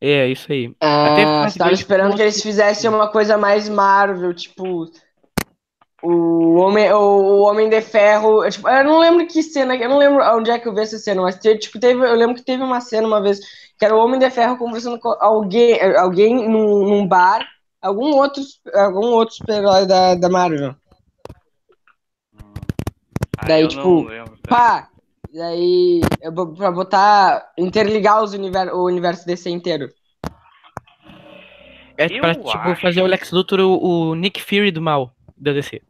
É, 0.00 0.26
isso 0.28 0.50
aí. 0.50 0.74
Até 0.80 1.22
Ah, 1.24 1.48
tava 1.56 1.72
esperando 1.72 2.16
que 2.16 2.22
eles 2.22 2.42
fizessem 2.42 2.88
uma 2.88 3.08
coisa 3.08 3.36
mais 3.36 3.68
Marvel, 3.68 4.32
tipo. 4.34 4.90
O 6.02 6.54
Homem, 6.54 6.90
o, 6.90 6.98
o 6.98 7.40
Homem 7.42 7.68
de 7.68 7.82
Ferro. 7.82 8.42
eu, 8.42 8.50
tipo, 8.50 8.66
eu 8.66 8.84
não 8.84 8.98
lembro 8.98 9.26
que 9.26 9.42
cena, 9.42 9.76
eu 9.76 9.88
não 9.90 9.98
lembro 9.98 10.24
onde 10.34 10.50
é 10.50 10.58
que 10.58 10.66
eu 10.66 10.74
vi 10.74 10.80
essa 10.80 10.96
cena, 10.96 11.20
mas 11.20 11.38
teve, 11.38 11.58
tipo, 11.58 11.78
teve, 11.78 12.00
eu 12.00 12.14
lembro 12.14 12.36
que 12.36 12.42
teve 12.42 12.62
uma 12.62 12.80
cena 12.80 13.06
uma 13.06 13.20
vez 13.20 13.38
que 13.78 13.84
era 13.84 13.94
o 13.94 13.98
Homem 13.98 14.18
de 14.18 14.30
Ferro 14.30 14.56
conversando 14.56 14.98
com 14.98 15.10
alguém, 15.20 15.78
alguém 15.96 16.48
num, 16.48 16.86
num 16.88 17.06
bar, 17.06 17.46
algum 17.82 18.14
outro, 18.16 18.42
algum 18.74 19.08
outro 19.08 19.34
super-herói 19.34 19.86
da, 19.86 20.14
da 20.14 20.30
Marvel. 20.30 20.74
Ah, 23.38 23.46
Daí, 23.46 23.62
eu 23.62 23.68
tipo, 23.68 24.04
lembro. 24.04 24.38
tá? 24.38 24.48
Pá! 24.48 24.88
Daí, 25.32 26.00
eu 26.20 26.34
vou- 26.34 26.52
pra 26.54 26.70
botar, 26.72 27.52
interligar 27.56 28.22
os 28.22 28.34
univer, 28.34 28.74
o 28.74 28.84
universo 28.84 29.24
DC 29.26 29.48
inteiro. 29.50 29.88
É 31.96 32.06
Eu 32.06 32.20
pra, 32.20 32.34
tipo, 32.34 32.48
acho- 32.50 32.80
fazer 32.80 33.02
o 33.02 33.06
Lex 33.06 33.30
Luthor 33.30 33.60
o, 33.60 34.10
o 34.10 34.14
Nick 34.14 34.42
Fury 34.42 34.70
do 34.70 34.80
mal 34.82 35.14
da 35.36 35.52
DC. 35.52 35.82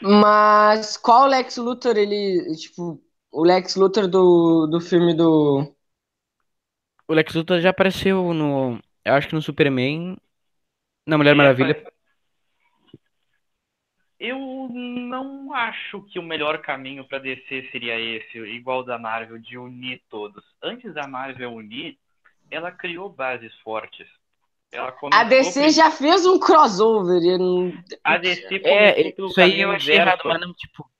Mas 0.00 0.96
qual 0.96 1.26
Lex 1.26 1.56
Luthor 1.56 1.96
ele, 1.96 2.54
tipo, 2.56 3.00
o 3.32 3.44
Lex 3.44 3.76
Luthor 3.76 4.08
do, 4.08 4.66
do 4.66 4.80
filme 4.80 5.14
do 5.14 5.72
O 7.08 7.12
Lex 7.14 7.34
Luthor 7.34 7.60
já 7.60 7.70
apareceu 7.70 8.32
no. 8.34 8.78
Eu 9.04 9.14
acho 9.14 9.28
que 9.28 9.34
no 9.34 9.42
Superman. 9.42 10.16
Na 11.06 11.16
Mulher 11.18 11.30
Ele 11.30 11.38
Maravilha. 11.38 11.84
Eu 14.26 14.38
não 14.70 15.52
acho 15.52 16.00
que 16.04 16.18
o 16.18 16.22
melhor 16.22 16.58
caminho 16.62 17.04
para 17.04 17.18
DC 17.18 17.68
seria 17.70 18.00
esse, 18.00 18.38
igual 18.38 18.82
da 18.82 18.98
Marvel, 18.98 19.38
de 19.38 19.58
unir 19.58 20.00
todos. 20.08 20.42
Antes 20.62 20.94
da 20.94 21.06
Marvel 21.06 21.52
unir, 21.52 21.98
ela 22.50 22.72
criou 22.72 23.10
bases 23.10 23.54
fortes. 23.56 24.06
Ela 24.72 24.96
A 25.12 25.24
DC 25.24 25.68
já 25.68 25.90
fez 25.90 26.24
um 26.24 26.38
crossover. 26.38 27.22
e 27.22 27.36
não- 27.36 27.70
A 28.02 28.16
DC 28.16 28.60
começou 28.60 28.72
É, 28.72 29.12
pelo 29.12 29.28
isso 29.28 29.40
aí 29.42 29.60
eu 29.60 29.70
achei 29.70 29.96
errado, 29.96 30.22
mas 30.24 30.40
não, 30.40 30.54
tipo. 30.54 30.90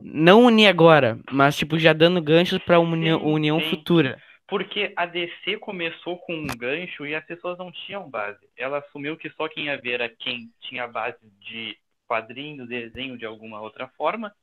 Não 0.00 0.44
unir 0.44 0.68
agora, 0.68 1.18
mas, 1.30 1.54
tipo, 1.54 1.78
já 1.78 1.92
dando 1.92 2.22
ganchos 2.22 2.58
pra 2.60 2.80
união, 2.80 3.18
Sim, 3.20 3.26
união 3.26 3.60
sim. 3.60 3.68
futura. 3.68 4.22
Porque 4.46 4.94
a 4.96 5.04
DC 5.04 5.58
começou 5.58 6.16
com 6.18 6.32
um 6.34 6.46
gancho 6.46 7.04
e 7.04 7.14
as 7.14 7.24
pessoas 7.26 7.58
não 7.58 7.70
tinham 7.70 8.08
base. 8.08 8.38
Ela 8.56 8.78
assumiu 8.78 9.18
que 9.18 9.28
só 9.30 9.48
quem 9.48 9.66
ia 9.66 9.76
ver 9.76 9.94
era 10.00 10.08
quem 10.08 10.50
tinha 10.62 10.88
base 10.88 11.18
de 11.40 11.76
quadrinho, 12.08 12.66
desenho 12.66 13.18
de 13.18 13.26
alguma 13.26 13.60
outra 13.62 13.88
forma. 13.90 14.34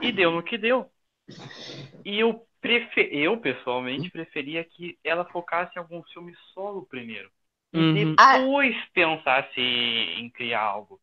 E 0.00 0.12
deu 0.12 0.30
no 0.30 0.42
que 0.42 0.56
deu. 0.58 0.88
E 2.04 2.18
eu, 2.18 2.46
prefe... 2.60 3.08
eu 3.12 3.40
pessoalmente, 3.40 4.10
preferia 4.10 4.64
que 4.64 4.98
ela 5.02 5.24
focasse 5.26 5.72
em 5.76 5.78
algum 5.80 6.02
filme 6.04 6.34
solo 6.52 6.86
primeiro. 6.86 7.30
E 7.74 7.84
Uhum. 7.84 8.14
depois 8.26 8.74
pensasse 8.92 9.60
em 9.60 10.30
criar 10.30 10.62
algo. 10.62 11.00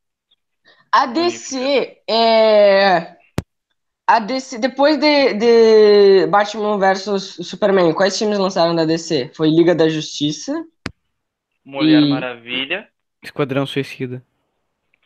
A 0.91 1.05
DC 1.07 2.01
é. 2.07 3.17
A 4.07 4.19
DC, 4.19 4.59
depois 4.59 4.97
de, 4.99 5.33
de 5.35 6.27
Batman 6.27 6.77
vs 6.79 7.37
Superman, 7.47 7.93
quais 7.93 8.17
filmes 8.17 8.39
lançaram 8.39 8.75
da 8.75 8.85
DC? 8.85 9.31
Foi 9.35 9.49
Liga 9.49 9.75
da 9.75 9.89
Justiça. 9.89 10.53
Mulher 11.65 12.05
E- 12.07 12.07
Maravilha. 12.07 12.87
Esquadrão 13.23 13.65
Suicida. 13.65 14.25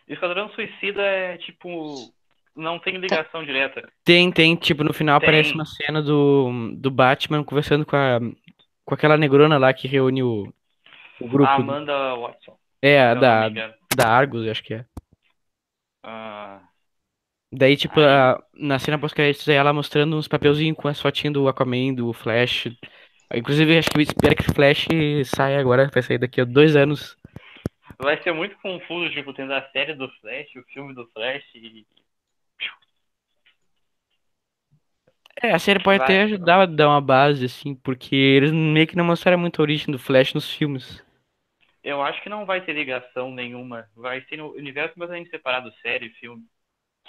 Esquadrão 0.07 0.49
Suicida 0.49 1.01
é 1.01 1.37
tipo 1.37 2.13
Não 2.55 2.79
tem 2.79 2.97
ligação 2.97 3.43
direta. 3.43 3.87
Tem, 4.03 4.31
tem, 4.31 4.55
tipo, 4.55 4.83
no 4.83 4.93
final 4.93 5.19
Tem. 5.19 5.27
aparece 5.27 5.53
uma 5.53 5.65
cena 5.65 6.01
do, 6.01 6.71
do 6.77 6.91
Batman 6.91 7.43
conversando 7.43 7.85
com 7.85 7.95
a 7.95 8.19
com 8.85 8.93
aquela 8.93 9.17
negrona 9.17 9.57
lá 9.57 9.73
que 9.73 9.87
reúne 9.87 10.21
o, 10.21 10.53
o 11.19 11.27
grupo. 11.27 11.49
A 11.49 11.55
Amanda 11.55 12.15
Watson. 12.15 12.55
é, 12.81 13.15
da, 13.15 13.49
da 13.95 14.07
Argus, 14.07 14.47
acho 14.47 14.63
que 14.63 14.75
é. 14.75 14.85
Ah, 16.03 16.61
Daí, 17.51 17.75
tipo, 17.77 17.99
a- 17.99 18.41
na 18.53 18.77
cena 18.79 18.99
pós-créditos 18.99 19.47
é 19.47 19.53
ela 19.55 19.73
mostrando 19.73 20.15
uns 20.17 20.27
papelzinhos 20.27 20.77
com 20.77 20.87
as 20.87 20.99
fotinhas 21.01 21.33
do 21.33 21.47
Aquaman, 21.47 21.93
do 21.93 22.11
Flash. 22.13 22.67
Inclusive, 23.33 23.77
acho 23.77 23.89
que 23.89 23.97
eu 23.97 24.01
espero 24.01 24.35
que 24.35 24.51
o 24.51 24.53
Flash 24.53 24.87
saia 25.25 25.59
agora, 25.59 25.89
vai 25.91 26.03
sair 26.03 26.17
daqui 26.19 26.41
a 26.41 26.45
dois 26.45 26.75
anos. 26.75 27.17
Vai 27.99 28.21
ser 28.21 28.33
muito 28.33 28.57
confuso, 28.57 29.11
tipo, 29.11 29.33
tendo 29.33 29.53
a 29.53 29.69
série 29.71 29.93
do 29.93 30.09
Flash, 30.19 30.55
o 30.55 30.63
filme 30.73 30.93
do 30.93 31.07
Flash 31.07 31.43
e. 31.55 31.85
É, 35.41 35.51
a 35.51 35.59
série 35.59 35.83
pode 35.83 35.97
Vai. 35.97 36.05
até 36.05 36.21
ajudar 36.23 36.61
a 36.61 36.65
dar 36.65 36.87
uma 36.87 37.01
base, 37.01 37.45
assim, 37.45 37.75
porque 37.75 38.15
eles 38.15 38.51
meio 38.51 38.87
que 38.87 38.95
não 38.95 39.03
mostraram 39.03 39.37
muito 39.37 39.59
a 39.59 39.63
origem 39.63 39.91
do 39.91 39.99
Flash 39.99 40.33
nos 40.33 40.51
filmes. 40.51 41.03
Eu 41.83 42.01
acho 42.01 42.21
que 42.23 42.29
não 42.29 42.45
vai 42.45 42.61
ter 42.65 42.73
ligação 42.73 43.31
nenhuma. 43.31 43.87
Vai 43.95 44.21
ser 44.21 44.37
no 44.37 44.53
universo 44.53 44.93
completamente 44.93 45.29
separado, 45.29 45.71
série, 45.81 46.09
filme. 46.11 46.43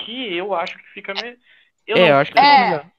Que 0.00 0.36
eu 0.36 0.54
acho 0.54 0.76
que 0.76 0.84
fica 0.90 1.14
meio. 1.14 1.38
Eu 1.86 1.96
é, 1.96 2.00
não 2.00 2.06
eu 2.08 2.16
acho 2.16 2.32
que. 2.32 2.38
É. 2.38 2.42
é. 2.42 2.64
melhor. 2.64 2.90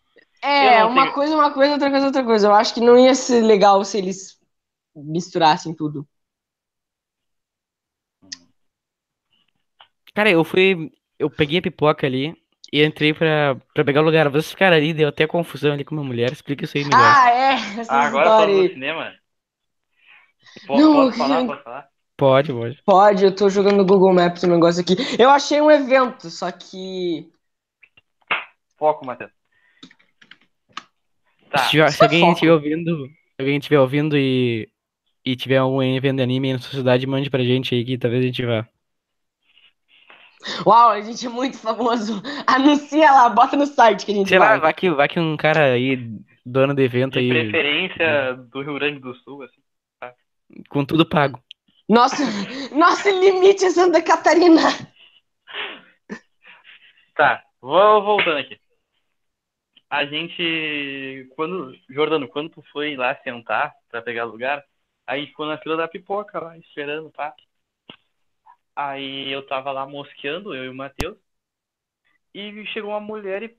É, 0.42 0.86
uma 0.86 1.02
tenho- 1.04 1.14
coisa, 1.14 1.36
uma 1.36 1.54
coisa, 1.54 1.74
outra 1.74 1.90
coisa, 1.92 2.06
outra 2.06 2.24
coisa. 2.24 2.48
Eu 2.48 2.54
acho 2.54 2.74
que 2.74 2.80
não 2.80 2.98
ia 2.98 3.14
ser 3.14 3.42
legal 3.42 3.84
se 3.84 3.98
eles 3.98 4.40
misturassem 4.96 5.76
tudo. 5.76 6.08
Cara, 10.18 10.32
eu 10.32 10.44
fui. 10.44 10.92
Eu 11.20 11.30
peguei 11.30 11.60
a 11.60 11.62
pipoca 11.62 12.08
ali 12.08 12.36
e 12.74 12.84
entrei 12.84 13.14
pra, 13.14 13.56
pra 13.72 13.86
pegar 13.86 14.02
o 14.02 14.04
lugar. 14.04 14.28
Vocês 14.30 14.50
ficaram 14.50 14.76
ali, 14.76 14.92
deu 14.92 15.10
até 15.10 15.28
confusão 15.28 15.74
ali 15.74 15.86
com 15.86 15.94
uma 15.94 16.04
mulher. 16.04 16.32
Explica 16.32 16.66
isso 16.66 16.76
aí 16.76 16.84
melhor. 16.86 17.00
Ah, 17.00 17.30
é, 17.30 17.54
essa 17.80 17.94
Ah, 17.94 18.08
agora 18.08 18.24
história 18.26 18.54
falando 18.56 18.68
do 18.68 18.74
cinema. 18.74 19.14
Po- 20.66 20.80
Não, 20.80 20.94
posso 20.94 21.18
falar? 21.20 21.46
Posso 21.46 21.64
falar? 21.64 21.88
Pode, 22.18 22.52
pode. 22.52 22.82
Pode, 22.84 23.26
eu 23.26 23.36
tô 23.36 23.48
jogando 23.48 23.78
no 23.78 23.86
Google 23.86 24.12
Maps 24.12 24.44
um 24.44 24.48
negócio 24.48 24.82
aqui. 24.82 24.96
Eu 25.22 25.30
achei 25.30 25.62
um 25.62 25.70
evento, 25.70 26.32
só 26.32 26.52
que. 26.52 27.32
Foco, 28.76 29.06
Matheus. 29.06 29.30
Tá. 31.52 31.60
Se, 31.60 31.78
se 31.92 31.92
só 31.92 32.06
alguém 32.06 32.32
estiver 32.32 32.54
ouvindo, 32.54 33.06
se 33.06 33.36
alguém 33.38 33.58
estiver 33.58 33.80
ouvindo 33.80 34.18
e, 34.18 34.68
e 35.24 35.36
tiver 35.36 35.58
algum 35.58 35.84
evento 35.84 36.18
de 36.18 36.24
anime 36.24 36.48
aí 36.48 36.54
na 36.54 36.60
sua 36.60 36.80
cidade, 36.80 37.06
mande 37.06 37.30
pra 37.30 37.44
gente 37.44 37.76
aí 37.76 37.86
que 37.86 38.00
talvez 38.00 38.24
a 38.24 38.26
gente 38.26 38.44
vá. 38.44 38.68
Uau, 40.66 40.90
a 40.90 41.02
gente 41.02 41.26
é 41.26 41.30
muito 41.30 41.58
famoso. 41.58 42.22
Anuncia 42.48 43.12
lá, 43.12 43.30
bota 43.30 43.56
no 43.56 43.66
site 43.66 44.06
que 44.06 44.12
a 44.12 44.16
gente 44.16 44.30
Sei 44.30 44.40
lá, 44.40 44.50
vai. 44.50 44.60
vai 44.60 44.74
que, 44.74 44.90
vai 44.90 45.08
que 45.08 45.20
um 45.20 45.36
cara 45.38 45.74
aí, 45.74 45.98
dono 46.46 46.74
do 46.74 46.82
evento 46.82 47.14
De 47.14 47.20
aí, 47.20 47.30
preferência 47.30 48.34
do 48.36 48.62
Rio 48.62 48.74
Grande 48.76 49.00
do 49.00 49.14
Sul, 49.16 49.44
assim. 49.44 50.14
com 50.70 50.86
tudo 50.86 51.06
pago. 51.06 51.42
Nosso, 51.90 52.22
nosso 52.76 53.10
limite 53.10 53.66
é 53.66 53.70
Santa 53.70 54.02
Catarina. 54.02 54.62
Tá, 57.16 57.44
vou 57.62 58.04
voltando 58.04 58.38
aqui. 58.38 58.60
A 59.90 60.06
gente. 60.06 61.30
Quando. 61.36 61.74
Jordano, 61.90 62.28
quando 62.28 62.50
tu 62.50 62.64
foi 62.72 62.96
lá 62.96 63.16
sentar 63.24 63.74
pra 63.90 64.02
pegar 64.02 64.26
lugar, 64.26 64.64
aí 65.06 65.28
ficou 65.28 65.46
na 65.46 65.58
fila 65.58 65.78
da 65.78 65.88
pipoca 65.88 66.40
lá, 66.40 66.58
esperando, 66.58 67.10
tá? 67.10 67.34
Aí 68.80 69.32
eu 69.32 69.44
tava 69.48 69.72
lá 69.72 69.88
mosqueando, 69.88 70.54
eu 70.54 70.66
e 70.66 70.70
o 70.70 70.76
Matheus. 70.76 71.18
E 72.32 72.64
chegou 72.68 72.92
uma 72.92 73.00
mulher 73.00 73.42
e 73.42 73.56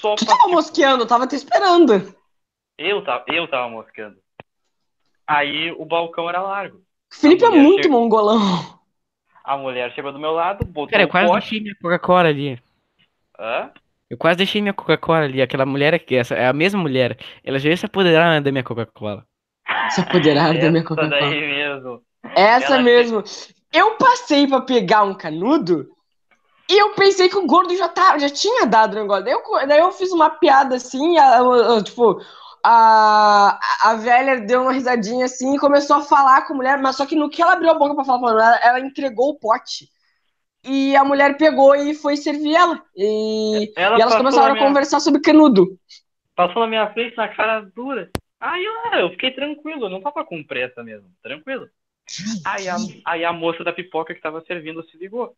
só 0.00 0.16
Tu 0.16 0.26
tava 0.26 0.48
mosqueando, 0.48 1.04
eu 1.04 1.06
tava 1.06 1.28
te 1.28 1.36
esperando. 1.36 2.12
Eu 2.76 3.04
tava, 3.04 3.24
eu 3.28 3.46
tava 3.46 3.68
moscando. 3.68 4.16
Aí 5.24 5.70
o 5.78 5.84
balcão 5.84 6.28
era 6.28 6.42
largo. 6.42 6.78
O 6.78 7.14
Felipe 7.14 7.44
é 7.44 7.50
muito 7.50 7.84
chega- 7.84 7.94
mongolão. 7.94 8.80
A 9.44 9.56
mulher 9.56 9.92
chegou 9.94 10.12
do 10.12 10.18
meu 10.18 10.32
lado, 10.32 10.64
botou 10.64 10.88
Cara, 10.90 11.04
eu 11.04 11.08
quase 11.08 11.28
pote. 11.28 11.40
deixei 11.42 11.60
minha 11.60 11.76
Coca-Cola 11.80 12.28
ali. 12.28 12.60
Hã? 13.38 13.70
Eu 14.10 14.18
quase 14.18 14.38
deixei 14.38 14.60
minha 14.60 14.74
Coca-Cola 14.74 15.20
ali. 15.24 15.40
Aquela 15.40 15.64
mulher 15.66 15.94
aqui, 15.94 16.16
essa 16.16 16.34
é 16.34 16.46
a 16.48 16.52
mesma 16.52 16.80
mulher. 16.80 17.16
Ela 17.44 17.58
já 17.60 17.70
ia 17.70 17.76
se 17.76 17.86
apoderar 17.86 18.40
da 18.42 18.50
minha 18.50 18.64
Coca-Cola. 18.64 19.24
Se 19.90 20.00
apoderaram 20.00 20.54
da 20.58 20.68
minha 20.70 20.80
Essa 20.80 20.88
Coca-Cola. 20.88 21.08
daí 21.20 21.40
mesmo. 21.40 22.02
Essa 22.36 22.74
Ela- 22.74 22.82
mesmo. 22.82 23.22
Eu 23.72 23.96
passei 23.96 24.46
pra 24.46 24.60
pegar 24.60 25.02
um 25.02 25.14
canudo 25.14 25.88
e 26.68 26.78
eu 26.80 26.94
pensei 26.94 27.28
que 27.28 27.36
o 27.38 27.46
gordo 27.46 27.74
já, 27.76 27.88
tá, 27.88 28.18
já 28.18 28.28
tinha 28.28 28.66
dado 28.66 28.92
o 28.92 29.00
negócio. 29.00 29.24
Daí 29.24 29.32
eu, 29.34 29.66
daí 29.66 29.78
eu 29.80 29.92
fiz 29.92 30.10
uma 30.12 30.30
piada 30.30 30.76
assim, 30.76 31.18
a- 31.18 31.38
a- 31.40 31.76
a- 31.78 31.82
tipo, 31.82 32.20
a, 32.64 33.58
a 33.84 33.94
velha 33.96 34.40
deu 34.40 34.62
uma 34.62 34.72
risadinha 34.72 35.24
assim 35.24 35.54
e 35.54 35.58
começou 35.58 35.96
a 35.96 36.02
falar 36.02 36.42
com 36.46 36.52
a 36.54 36.56
mulher, 36.56 36.78
mas 36.78 36.96
só 36.96 37.06
que 37.06 37.16
no 37.16 37.28
que 37.30 37.42
ela 37.42 37.54
abriu 37.54 37.70
a 37.70 37.74
boca 37.74 37.94
pra 37.94 38.04
falar, 38.04 38.20
falando, 38.20 38.40
ela, 38.40 38.56
ela 38.62 38.80
entregou 38.80 39.30
o 39.30 39.38
pote. 39.38 39.88
E 40.64 40.94
a 40.94 41.02
mulher 41.02 41.36
pegou 41.36 41.74
e 41.74 41.92
foi 41.92 42.16
servir 42.16 42.54
ela. 42.54 42.80
E, 42.96 43.72
Ela 43.76 43.98
e 43.98 44.02
elas 44.02 44.14
começaram 44.14 44.50
a 44.50 44.52
minha- 44.54 44.66
conversar 44.66 45.00
sobre 45.00 45.20
canudo. 45.20 45.76
Passou 46.36 46.62
na 46.62 46.68
minha 46.68 46.92
frente 46.92 47.16
na 47.16 47.28
cara 47.28 47.60
dura. 47.74 48.10
Aí 48.40 48.64
eu, 48.64 49.00
eu 49.00 49.10
fiquei 49.10 49.32
tranquilo, 49.32 49.86
eu 49.86 49.90
não 49.90 50.00
tava 50.00 50.24
com 50.24 50.42
pressa 50.44 50.82
mesmo, 50.84 51.08
tranquilo. 51.22 51.66
Aí 52.44 52.68
a, 52.68 52.76
aí 53.06 53.24
a 53.24 53.32
moça 53.32 53.62
da 53.64 53.72
pipoca 53.72 54.14
que 54.14 54.20
tava 54.20 54.42
servindo 54.42 54.82
se 54.84 54.96
ligou. 54.96 55.34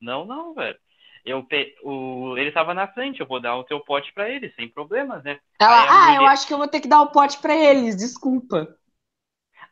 Não, 0.00 0.24
não, 0.24 0.54
velho. 0.54 0.76
Eu 1.24 1.44
pe... 1.44 1.74
o... 1.84 2.36
Ele 2.36 2.50
tava 2.50 2.74
na 2.74 2.88
frente, 2.88 3.20
eu 3.20 3.26
vou 3.26 3.40
dar 3.40 3.56
o 3.56 3.64
teu 3.64 3.80
pote 3.80 4.12
pra 4.12 4.28
ele, 4.28 4.52
sem 4.56 4.68
problemas, 4.68 5.22
né? 5.22 5.38
Ela, 5.60 5.82
a 5.82 5.82
ah, 5.82 6.08
eu 6.08 6.14
mulher- 6.16 6.32
acho 6.32 6.46
que 6.46 6.52
eu 6.52 6.58
vou 6.58 6.68
ter 6.68 6.80
que 6.80 6.88
dar 6.88 7.00
o 7.02 7.12
pote 7.12 7.38
pra 7.38 7.54
eles, 7.54 7.96
desculpa. 7.96 8.76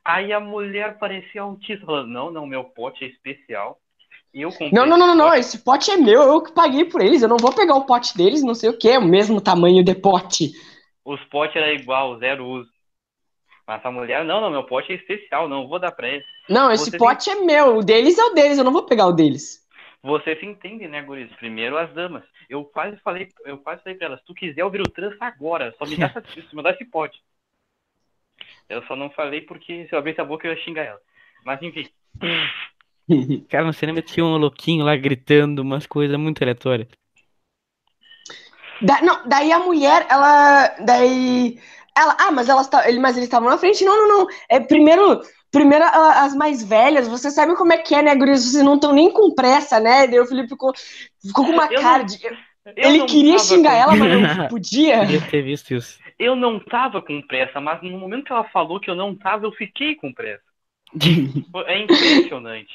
Aí 0.05 0.33
a 0.33 0.41
mulher 0.41 0.99
parecia 0.99 1.43
autista, 1.43 1.85
falando, 1.85 2.09
não, 2.09 2.31
não, 2.31 2.47
meu 2.47 2.65
pote 2.65 3.05
é 3.05 3.09
especial. 3.09 3.79
Eu 4.33 4.51
Não, 4.73 4.87
não, 4.87 4.97
não, 4.97 5.09
não, 5.09 5.09
esse 5.09 5.17
não, 5.17 5.27
pote. 5.27 5.41
esse 5.41 5.59
pote 5.65 5.91
é 5.91 5.97
meu, 5.97 6.23
eu 6.23 6.43
que 6.43 6.53
paguei 6.53 6.85
por 6.85 7.01
eles, 7.01 7.21
eu 7.21 7.29
não 7.29 7.37
vou 7.37 7.53
pegar 7.53 7.75
o 7.75 7.85
pote 7.85 8.17
deles, 8.17 8.45
não 8.45 8.55
sei 8.55 8.71
o 8.71 8.79
que, 8.79 8.89
é 8.89 8.99
o 8.99 9.05
mesmo 9.05 9.41
tamanho 9.41 9.85
de 9.85 9.95
pote. 9.95 10.53
Os 11.05 11.23
potes 11.25 11.57
eram 11.57 11.73
igual, 11.75 12.17
zero 12.19 12.47
uso. 12.47 12.71
Mas 13.71 13.87
a 13.87 13.91
mulher, 13.93 14.25
não, 14.25 14.41
não, 14.41 14.51
meu 14.51 14.65
pote 14.65 14.91
é 14.91 14.97
especial, 14.97 15.49
não 15.49 15.69
vou 15.69 15.79
dar 15.79 15.93
pra 15.93 16.09
ele. 16.09 16.25
Não, 16.49 16.73
esse 16.73 16.91
Você 16.91 16.99
pote 16.99 17.31
é 17.31 17.37
meu, 17.37 17.77
o 17.77 17.85
deles 17.85 18.19
é 18.19 18.25
o 18.25 18.35
deles, 18.35 18.59
eu 18.59 18.65
não 18.65 18.73
vou 18.73 18.85
pegar 18.85 19.07
o 19.07 19.13
deles. 19.13 19.65
Você 20.03 20.35
se 20.35 20.45
entende, 20.45 20.89
né, 20.89 21.01
Guris? 21.03 21.31
Primeiro 21.37 21.79
as 21.79 21.95
damas. 21.95 22.25
Eu 22.49 22.65
quase 22.65 22.97
falei, 22.97 23.29
eu 23.45 23.59
quase 23.59 23.81
falei 23.85 23.97
pra 23.97 24.09
elas, 24.09 24.19
se 24.19 24.27
tu 24.27 24.35
quiser 24.35 24.65
ouvir 24.65 24.81
o 24.81 24.91
trans 24.91 25.15
agora, 25.21 25.73
só 25.79 25.87
me 25.87 25.97
dá 25.97 26.07
essa, 26.11 26.25
me 26.53 26.63
dá 26.65 26.71
esse 26.71 26.85
pote. 26.85 27.17
Eu 28.69 28.83
só 28.89 28.97
não 28.97 29.09
falei 29.11 29.43
porque 29.43 29.87
se 29.87 29.95
eu 29.95 30.01
abrisse 30.01 30.21
a 30.21 30.25
boca 30.25 30.49
eu 30.49 30.53
ia 30.53 30.65
xingar 30.65 30.83
ela. 30.83 31.01
Mas 31.45 31.63
enfim. 31.63 31.89
Cara, 33.49 33.67
no 33.67 33.73
cinema 33.73 34.03
tinha 34.03 34.27
um 34.27 34.37
louquinho 34.37 34.85
lá 34.85 34.97
gritando 34.97 35.63
umas 35.63 35.87
coisas 35.87 36.19
muito 36.19 36.43
aleatórias. 36.43 36.89
Da- 38.83 39.03
não, 39.03 39.29
daí 39.29 39.53
a 39.53 39.59
mulher, 39.59 40.07
ela, 40.11 40.69
daí, 40.81 41.61
ela, 42.01 42.17
ah, 42.19 42.31
mas 42.33 42.49
elas, 42.49 42.69
ele, 42.87 42.99
mas 42.99 43.17
eles 43.17 43.27
estavam 43.29 43.49
na 43.49 43.59
frente, 43.59 43.85
não, 43.85 43.97
não, 44.09 44.19
não, 44.21 44.27
é 44.49 44.59
primeiro, 44.61 45.21
primeiro 45.51 45.85
a- 45.85 46.25
as 46.25 46.35
mais 46.35 46.63
velhas, 46.63 47.09
você 47.09 47.31
sabe 47.31 47.55
como 47.57 47.73
é 47.73 47.79
que 47.79 47.95
é, 47.95 48.03
né, 48.03 48.15
guris, 48.15 48.45
vocês 48.45 48.65
não 48.65 48.75
estão 48.75 48.93
nem 48.93 49.11
com 49.13 49.35
pressa, 49.35 49.79
né, 49.81 50.07
daí 50.07 50.21
o 50.21 50.27
Felipe 50.27 50.49
ficou, 50.49 50.73
ficou 51.25 51.45
com 51.47 51.53
uma 51.53 51.67
Eu 51.73 51.81
cara 51.81 51.99
não- 51.99 52.07
de, 52.07 52.19
ele 52.77 53.05
queria 53.07 53.39
xingar 53.39 53.73
com- 53.73 53.77
ela, 53.77 53.97
mas 53.97 54.21
não 54.39 54.49
podia. 54.49 55.01
Queria 55.01 55.21
ter 55.31 55.43
visto 55.43 55.75
isso. 55.75 55.99
Eu 56.19 56.37
não 56.37 56.61
tava 56.61 57.01
com 57.01 57.21
pressa, 57.23 57.61
mas 57.61 57.83
no 57.83 57.99
momento 57.99 58.25
que 58.25 58.33
ela 58.33 58.45
falou 58.51 58.79
que 58.79 58.91
eu 58.91 58.95
não 58.95 59.15
tava, 59.17 59.47
eu 59.47 59.53
fiquei 59.53 59.95
com 59.97 60.13
pressa. 60.13 60.43
É 61.67 61.79
impressionante. 61.79 62.73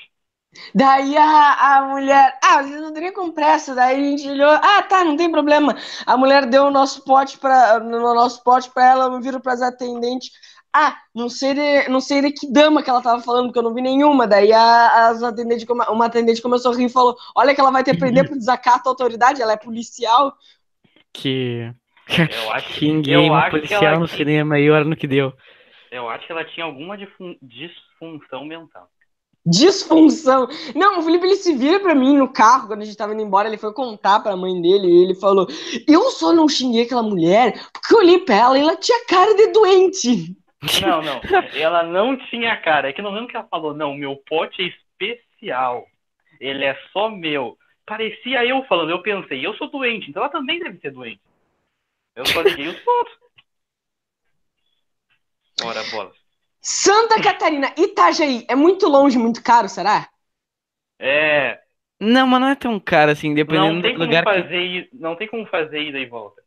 Daí 0.74 1.16
a, 1.18 1.78
a 1.78 1.82
mulher, 1.88 2.38
ah, 2.44 2.64
vocês 2.64 2.82
não 2.82 2.94
teriam 2.94 3.14
com 3.14 3.32
pressa. 3.32 3.76
Daí 3.76 3.96
a 4.00 4.10
gente 4.10 4.30
olhou, 4.30 4.50
ah, 4.52 4.82
tá, 4.84 5.04
não 5.04 5.16
tem 5.18 5.32
problema. 5.32 5.76
A 6.06 6.16
mulher 6.18 6.46
deu 6.46 6.66
o 6.66 6.72
nosso 6.72 7.04
pote 7.04 7.38
para 7.38 7.80
no 7.80 8.00
nosso 8.14 8.44
pote 8.44 8.70
para 8.72 8.86
ela, 8.86 9.06
eu 9.06 9.22
viro 9.22 9.40
para 9.40 9.54
as 9.54 9.62
atendentes. 9.62 10.32
Ah, 10.78 10.98
não 11.14 11.30
sei 11.30 11.54
de, 11.54 11.88
não 11.90 12.02
sei 12.02 12.22
de 12.22 12.32
que 12.34 12.52
dama 12.52 12.84
que 12.84 12.90
ela 12.90 13.02
tava 13.02 13.22
falando, 13.22 13.46
porque 13.48 13.60
eu 13.60 13.64
não 13.64 13.74
vi 13.74 13.82
nenhuma. 13.82 14.28
Daí 14.28 14.52
a, 14.52 15.08
as 15.10 15.24
atendentes, 15.24 15.64
come- 15.66 15.86
uma 15.90 16.06
atendente 16.08 16.42
começou 16.42 16.74
a 16.74 16.76
rir 16.76 16.86
e 16.86 16.90
falou: 16.90 17.16
Olha 17.36 17.56
que 17.56 17.62
ela 17.62 17.72
vai 17.72 17.82
ter 17.84 17.98
prender 17.98 18.28
por 18.28 18.38
desacato 18.38 18.90
à 18.90 18.92
autoridade, 18.92 19.42
ela 19.42 19.54
é 19.54 19.58
policial. 19.58 20.34
Que. 21.14 21.72
Eu 22.10 22.52
acho, 22.52 22.70
Xinguei 22.76 23.16
eu 23.16 23.24
uma 23.24 23.38
acho 23.40 23.46
que 23.46 23.52
policial 23.52 23.84
ela 23.84 24.00
no 24.00 24.06
tinha- 24.08 24.18
cinema 24.18 24.60
e 24.60 24.70
olha 24.70 24.84
no 24.84 24.96
que 24.98 25.08
deu. 25.08 25.34
eu 25.92 26.10
acho 26.10 26.26
que 26.28 26.32
ela 26.34 26.44
tinha 26.46 26.66
alguma 26.66 26.98
disfunção 27.42 28.44
mental. 28.46 28.90
Disfunção. 29.46 30.48
Não, 30.74 31.00
o 31.00 31.04
Felipe 31.04 31.26
ele 31.26 31.36
se 31.36 31.56
vira 31.56 31.80
pra 31.80 31.94
mim 31.94 32.18
no 32.18 32.28
carro 32.28 32.68
quando 32.68 32.82
a 32.82 32.86
gente 32.86 32.98
tava 32.98 33.14
indo 33.14 33.22
embora. 33.22 33.48
Ele 33.48 33.58
foi 33.58 33.72
contar 33.74 34.20
pra 34.20 34.36
mãe 34.36 34.60
dele 34.60 34.88
e 34.88 35.04
ele 35.04 35.14
falou: 35.14 35.48
Eu 35.88 36.10
só 36.10 36.34
não 36.34 36.50
xinguei 36.50 36.84
aquela 36.84 37.04
mulher 37.04 37.54
porque 37.72 37.94
eu 37.94 38.00
olhei 38.00 38.20
pra 38.20 38.36
ela 38.36 38.58
e 38.58 38.62
ela 38.62 38.76
tinha 38.76 39.06
cara 39.06 39.36
de 39.36 39.48
doente. 39.52 40.36
Não, 40.82 41.02
não. 41.02 41.22
Ela 41.54 41.84
não 41.84 42.18
tinha 42.30 42.58
cara. 42.58 42.90
É 42.90 42.94
que 42.94 43.02
não 43.02 43.12
lembro 43.12 43.28
que 43.28 43.38
ela 43.38 43.48
falou, 43.48 43.74
não, 43.74 43.94
meu 43.94 44.16
pote 44.28 44.64
é 44.64 44.66
especial. 44.66 45.86
Ele 46.40 46.66
é 46.66 46.76
só 46.92 47.10
meu. 47.10 47.58
parecia 47.86 48.44
eu 48.46 48.64
falando. 48.66 48.90
Eu 48.90 49.02
pensei, 49.02 49.46
eu 49.46 49.54
sou 49.58 49.70
doente, 49.70 50.10
então 50.10 50.24
ela 50.24 50.32
também 50.32 50.60
deve 50.60 50.80
ser 50.80 50.92
doente. 50.92 51.22
Eu 52.16 52.26
só 52.26 52.42
liguei 52.42 52.68
os 52.68 52.80
pontos. 52.80 53.14
Ora, 55.64 55.84
bola. 55.92 56.25
Santa 56.66 57.22
Catarina, 57.22 57.74
Itajaí, 57.78 58.46
é 58.50 58.56
muito 58.56 58.88
longe, 58.90 59.18
muito 59.18 59.42
caro, 59.42 59.70
será? 59.70 60.10
É. 61.00 61.62
Não, 62.00 62.26
mas 62.28 62.40
não 62.42 62.48
é 62.50 62.56
tão 62.56 62.80
caro 62.80 63.12
assim, 63.12 63.34
dependendo 63.34 63.82
do 63.92 64.00
lugar 64.00 64.28
que. 64.28 64.44
fazer, 64.44 64.62
i- 64.62 64.90
não 64.94 65.16
tem 65.16 65.28
como 65.28 65.46
fazer 65.48 65.82
ida 65.82 66.00
e 66.00 66.06
volta. 66.08 66.42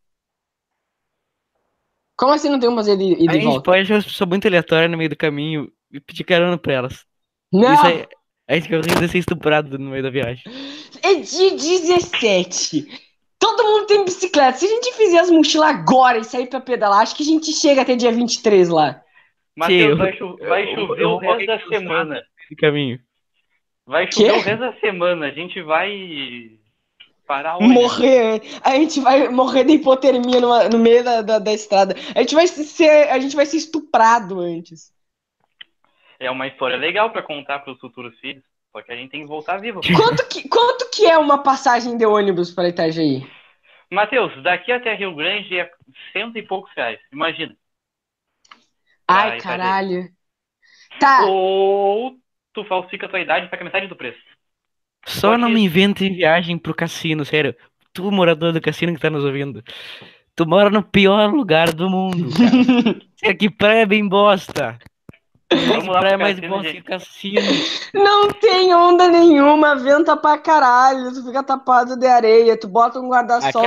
Como 2.18 2.32
assim 2.34 2.50
não 2.50 2.60
tem 2.60 2.68
como 2.68 2.78
fazer 2.80 3.00
ida 3.00 3.22
ida 3.24 3.34
A 3.34 3.36
e 3.36 3.38
gente 3.38 3.42
volta? 3.42 3.64
pode 3.64 3.82
achar 3.82 3.94
uma 3.96 4.02
pessoa 4.02 4.28
muito 4.28 4.46
aleatória 4.48 4.88
no 4.88 4.96
meio 4.96 5.10
do 5.10 5.16
caminho 5.16 5.70
e 5.92 6.00
pedir 6.00 6.24
carona 6.24 6.58
pra 6.58 6.72
elas. 6.72 7.04
Não, 7.52 7.68
Isso 7.74 7.86
aí, 7.86 8.06
a 8.48 8.54
gente 8.56 8.68
corre 8.68 8.82
de 8.82 9.08
ser 9.08 9.18
estuprado 9.18 9.78
no 9.78 9.90
meio 9.90 10.02
da 10.02 10.10
viagem. 10.10 10.44
é 11.02 11.14
dia 11.14 11.50
17. 11.56 12.86
Todo 13.38 13.62
mundo 13.64 13.86
tem 13.86 14.04
bicicleta. 14.04 14.58
Se 14.58 14.66
a 14.66 14.68
gente 14.68 14.92
fizer 14.94 15.18
as 15.20 15.30
mochilas 15.30 15.68
agora 15.70 16.18
e 16.18 16.24
sair 16.24 16.48
pra 16.48 16.60
pedalar, 16.60 17.00
acho 17.00 17.14
que 17.14 17.22
a 17.22 17.26
gente 17.26 17.52
chega 17.52 17.82
até 17.82 17.94
dia 17.94 18.12
23 18.12 18.68
lá. 18.68 19.00
Matheus, 19.58 19.90
eu- 19.90 19.96
vai, 19.96 20.12
cho- 20.16 20.36
vai 20.38 20.62
eu- 20.70 20.74
chover 20.74 21.02
eu 21.02 21.10
o 21.10 21.18
resto 21.18 21.46
da 21.46 21.58
semana. 21.68 22.22
No 22.50 22.56
caminho. 22.56 23.00
Vai 23.86 24.10
chover 24.12 24.32
o 24.32 24.40
resto 24.40 24.60
da 24.60 24.72
semana. 24.74 25.26
A 25.26 25.30
gente 25.30 25.60
vai 25.62 26.52
parar? 27.26 27.58
Morrer. 27.60 28.40
A 28.62 28.70
gente 28.76 29.00
vai 29.00 29.28
morrer 29.28 29.64
de 29.64 29.72
hipotermia 29.74 30.40
numa- 30.40 30.68
no 30.68 30.78
meio 30.78 31.02
da, 31.02 31.22
da, 31.22 31.38
da 31.38 31.52
estrada. 31.52 31.94
A 32.14 32.20
gente 32.20 32.34
vai 32.34 32.46
ser, 32.46 33.08
a 33.10 33.18
gente 33.18 33.34
vai 33.34 33.46
ser 33.46 33.56
estuprado 33.56 34.38
antes. 34.40 34.92
É 36.20 36.30
uma 36.30 36.46
história 36.46 36.76
legal 36.76 37.10
pra 37.10 37.22
contar 37.22 37.60
pros 37.60 37.78
futuros 37.80 38.18
filhos. 38.20 38.42
Só 38.72 38.82
que 38.82 38.92
a 38.92 38.96
gente 38.96 39.10
tem 39.10 39.22
que 39.22 39.26
voltar 39.26 39.56
vivo. 39.58 39.80
Quanto 39.96 40.28
que, 40.28 40.48
quanto 40.48 40.90
que 40.90 41.06
é 41.06 41.16
uma 41.16 41.42
passagem 41.42 41.96
de 41.96 42.04
ônibus 42.04 42.52
para 42.52 42.68
Itajaí? 42.68 43.26
Matheus, 43.90 44.42
daqui 44.42 44.70
até 44.70 44.94
Rio 44.94 45.14
Grande 45.14 45.58
é 45.58 45.70
cento 46.12 46.36
e 46.36 46.42
poucos 46.42 46.70
reais. 46.76 46.98
Imagina. 47.10 47.56
Ai, 49.08 49.38
caralho. 49.40 50.08
Tá. 51.00 51.24
Ou 51.26 52.16
tu 52.52 52.64
falsifica 52.64 53.06
a 53.06 53.08
tua 53.08 53.20
idade 53.20 53.46
e 53.46 53.48
paga 53.48 53.64
metade 53.64 53.86
do 53.86 53.96
preço. 53.96 54.18
Só 55.06 55.38
não 55.38 55.48
me 55.48 55.62
invente 55.62 56.08
viagem 56.08 56.58
pro 56.58 56.74
cassino, 56.74 57.24
sério. 57.24 57.54
Tu, 57.92 58.10
morador 58.12 58.52
do 58.52 58.60
cassino 58.60 58.94
que 58.94 59.00
tá 59.00 59.10
nos 59.10 59.24
ouvindo. 59.24 59.62
Tu 60.36 60.46
mora 60.46 60.70
no 60.70 60.82
pior 60.82 61.32
lugar 61.32 61.72
do 61.72 61.88
mundo, 61.90 62.30
cara. 62.38 62.58
Que 63.38 63.50
praia 63.50 63.84
bem 63.84 64.08
bosta. 64.08 64.78
Vamos 65.50 65.86
lá 65.88 66.00
pro 66.00 66.18
mais 66.18 66.38
que 66.38 66.82
cassino. 66.82 67.40
Não 67.94 68.28
tem 68.32 68.74
onda 68.74 69.08
nenhuma, 69.08 69.74
venta 69.76 70.14
pra 70.14 70.36
caralho. 70.36 71.10
Tu 71.14 71.24
fica 71.24 71.42
tapado 71.42 71.96
de 71.96 72.06
areia. 72.06 72.58
Tu 72.58 72.68
bota 72.68 73.00
um 73.00 73.08
guarda-sol, 73.08 73.62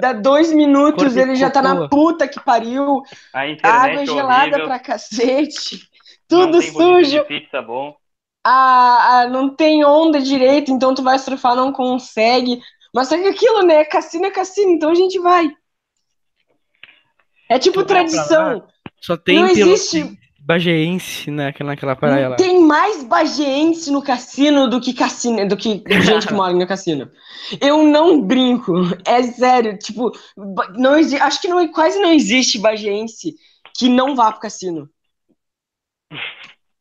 dá 0.00 0.12
dois 0.14 0.50
minutos, 0.52 1.14
ele 1.16 1.36
já 1.36 1.50
tá 1.50 1.60
na 1.60 1.88
puta 1.88 2.26
que 2.26 2.40
pariu. 2.40 3.02
A 3.34 3.40
água 3.68 4.02
é 4.02 4.06
gelada 4.06 4.42
horrível, 4.46 4.66
pra 4.66 4.78
cacete. 4.78 5.80
Tudo 6.26 6.62
sujo. 6.62 7.24
pizza 7.26 7.60
bom. 7.60 7.94
a, 8.42 9.20
a- 9.20 9.26
não 9.28 9.54
tem 9.54 9.84
onda 9.84 10.20
direito, 10.20 10.70
então 10.72 10.94
tu 10.94 11.02
vai 11.02 11.18
surfar, 11.18 11.54
não 11.54 11.70
consegue. 11.70 12.60
Mas 12.94 13.08
só 13.08 13.16
que 13.16 13.28
aquilo, 13.28 13.62
né? 13.62 13.84
Cassino 13.84 14.24
é 14.24 14.30
cassino, 14.30 14.70
então 14.70 14.90
a 14.90 14.94
gente 14.94 15.18
vai. 15.18 15.50
É 17.50 17.58
tipo 17.58 17.84
tradição. 17.84 18.66
Só 19.00 19.16
tem 19.18 19.38
Não 19.40 19.48
existe- 19.48 20.18
bageense 20.44 21.30
naquela, 21.30 21.70
naquela 21.70 21.96
praia 21.96 22.28
lá. 22.28 22.36
Tem 22.36 22.60
mais 22.60 23.02
bageense 23.02 23.90
no 23.90 24.02
cassino 24.02 24.68
do 24.68 24.78
que 24.80 24.92
cassino, 24.92 25.48
do 25.48 25.56
que 25.56 25.82
gente 26.04 26.26
que 26.26 26.34
mora 26.34 26.52
no 26.52 26.66
cassino. 26.66 27.10
Eu 27.60 27.82
não 27.82 28.20
brinco, 28.20 28.72
é 29.06 29.22
sério. 29.22 29.78
Tipo, 29.78 30.12
não 30.76 30.94
acho 30.94 31.40
que 31.40 31.48
não, 31.48 31.66
quase 31.68 31.98
não 31.98 32.12
existe 32.12 32.58
bageense 32.58 33.34
que 33.76 33.88
não 33.88 34.14
vá 34.14 34.30
pro 34.30 34.42
cassino. 34.42 34.88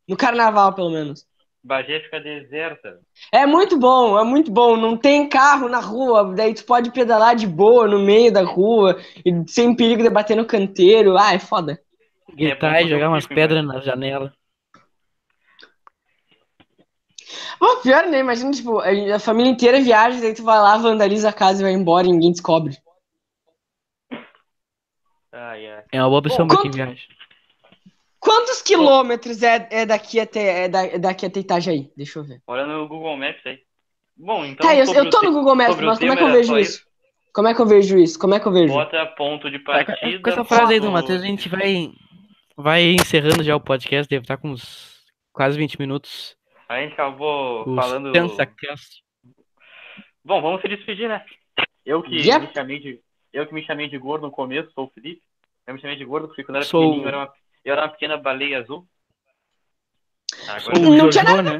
No 0.08 0.18
carnaval, 0.18 0.74
pelo 0.74 0.92
menos. 0.92 1.26
Bagé 1.64 2.02
fica 2.02 2.20
deserta. 2.20 3.00
É 3.32 3.46
muito 3.46 3.80
bom, 3.80 4.20
é 4.20 4.24
muito 4.26 4.52
bom. 4.52 4.76
Não 4.76 4.98
tem 4.98 5.30
carro 5.30 5.70
na 5.70 5.80
rua, 5.80 6.34
daí 6.36 6.54
tu 6.54 6.66
pode 6.66 6.92
pedalar 6.92 7.38
de 7.38 7.48
boa 7.48 7.88
no 7.88 8.00
meio 8.00 8.34
da 8.34 8.44
rua, 8.44 9.00
e 9.26 9.32
sem 9.48 9.74
perigo 9.74 10.04
de 10.04 10.10
bater 10.10 10.36
no 10.36 10.46
canteiro. 10.46 11.18
Ah, 11.18 11.34
é 11.34 11.40
foda. 11.40 11.80
Gritar 12.36 12.76
É 12.78 12.82
e 12.82 12.84
bom 12.84 12.90
jogar 12.90 13.10
umas 13.10 13.24
fica 13.24 13.36
pedras 13.36 13.66
na 13.66 13.80
janela. 13.80 14.34
Oh, 17.60 17.78
pior, 17.82 18.08
né? 18.08 18.20
Imagina, 18.20 18.52
tipo, 18.52 18.80
a 18.80 19.20
família 19.20 19.52
inteira 19.52 19.80
viaja, 19.80 20.20
daí 20.20 20.34
tu 20.34 20.44
vai 20.44 20.60
lá, 20.60 20.78
vandaliza 20.78 21.30
a 21.30 21.34
casa 21.34 21.62
e 21.62 21.64
vai 21.64 21.74
embora 21.74 22.08
e 22.08 22.12
ninguém 22.12 22.32
descobre. 22.32 22.78
Ai, 25.32 25.68
ai. 25.68 25.84
É 25.92 26.02
uma 26.02 26.10
boa 26.10 26.20
opção 26.20 26.46
Bom, 26.48 26.54
pra 26.56 26.62
quem 26.64 26.72
viaja. 26.72 27.02
Quantos 28.20 28.62
quilômetros 28.62 29.42
é, 29.44 29.68
é 29.72 29.86
daqui 29.86 30.20
até 30.20 30.66
é 30.66 30.70
da- 30.70 30.86
é 30.86 30.98
daqui 30.98 31.26
até 31.26 31.40
Itajaí? 31.40 31.92
Deixa 31.96 32.20
eu 32.20 32.24
ver. 32.24 32.42
Olha 32.48 32.66
no 32.66 32.88
Google 32.88 33.18
Maps 33.18 33.46
aí. 33.46 33.60
Bom, 34.16 34.46
então. 34.46 34.66
tá, 34.68 34.76
eu, 34.76 34.86
eu 34.94 35.10
tô 35.10 35.22
no 35.24 35.34
Google 35.34 35.56
Maps, 35.56 35.76
mas 35.82 36.00
como 36.00 36.14
é 36.14 36.16
que 36.16 36.24
eu 36.24 36.32
vejo 36.32 36.50
só 36.54 36.60
isso? 36.60 36.86
Como 37.34 37.48
é 37.48 37.54
que 37.56 37.62
eu 37.62 37.66
vejo 37.66 37.98
isso? 37.98 38.20
Como 38.20 38.34
é 38.36 38.40
que 38.40 38.48
eu 38.48 38.52
vejo? 38.52 38.74
Bota 38.74 39.06
ponto 39.08 39.50
de 39.50 39.58
Tá, 39.60 39.84
partida. 39.84 40.20
com 40.22 40.30
essa 40.30 40.46
frase 40.46 40.74
aí 40.74 40.80
do 40.80 40.92
Matheus, 40.92 41.22
a 41.24 41.26
gente 41.26 41.50
vai, 41.50 41.92
vai 42.56 42.84
encerrando 42.94 43.44
já 43.44 43.56
o 43.56 43.60
podcast. 43.62 44.10
Deve 44.10 44.24
estar 44.24 44.38
com 44.38 44.50
uns 44.52 45.02
quase 45.32 45.58
20 45.58 45.80
minutos. 45.80 46.36
A 46.70 46.80
gente 46.82 46.94
acabou 46.94 47.68
O 47.70 47.76
falando. 47.76 48.12
SensaCast. 48.12 49.02
Bom, 50.24 50.42
vamos 50.42 50.62
se 50.62 50.68
despedir, 50.68 51.08
né? 51.10 51.24
Eu 51.86 52.02
que 52.02 52.16
Yep. 52.16 52.48
me 52.48 52.54
chamei 52.54 52.80
de. 52.80 53.00
Eu 53.34 53.46
que 53.48 53.54
me 53.54 53.64
chamei 53.66 53.90
de 53.90 53.98
gordo 53.98 54.24
no 54.28 54.32
começo, 54.32 54.72
sou 54.74 54.86
o 54.86 54.90
Felipe. 54.90 55.22
Eu 55.68 55.74
me 55.74 55.82
chamei 55.82 55.96
de 55.98 56.06
gordo 56.06 56.28
porque 56.28 56.44
quando 56.44 56.58
era 56.58 56.66
Sou- 56.66 56.82
pequenininho 56.82 57.06
eu 57.06 57.08
era, 57.10 57.18
uma, 57.18 57.34
eu 57.66 57.74
era 57.74 57.82
uma 57.84 57.90
pequena 57.90 58.18
baleia 58.18 58.60
azul. 58.60 58.86
Agora 60.48 60.78
O 60.80 60.96
Não 60.96 61.10
tinha 61.10 61.26
Jojo, 61.26 61.42
né? 61.42 61.60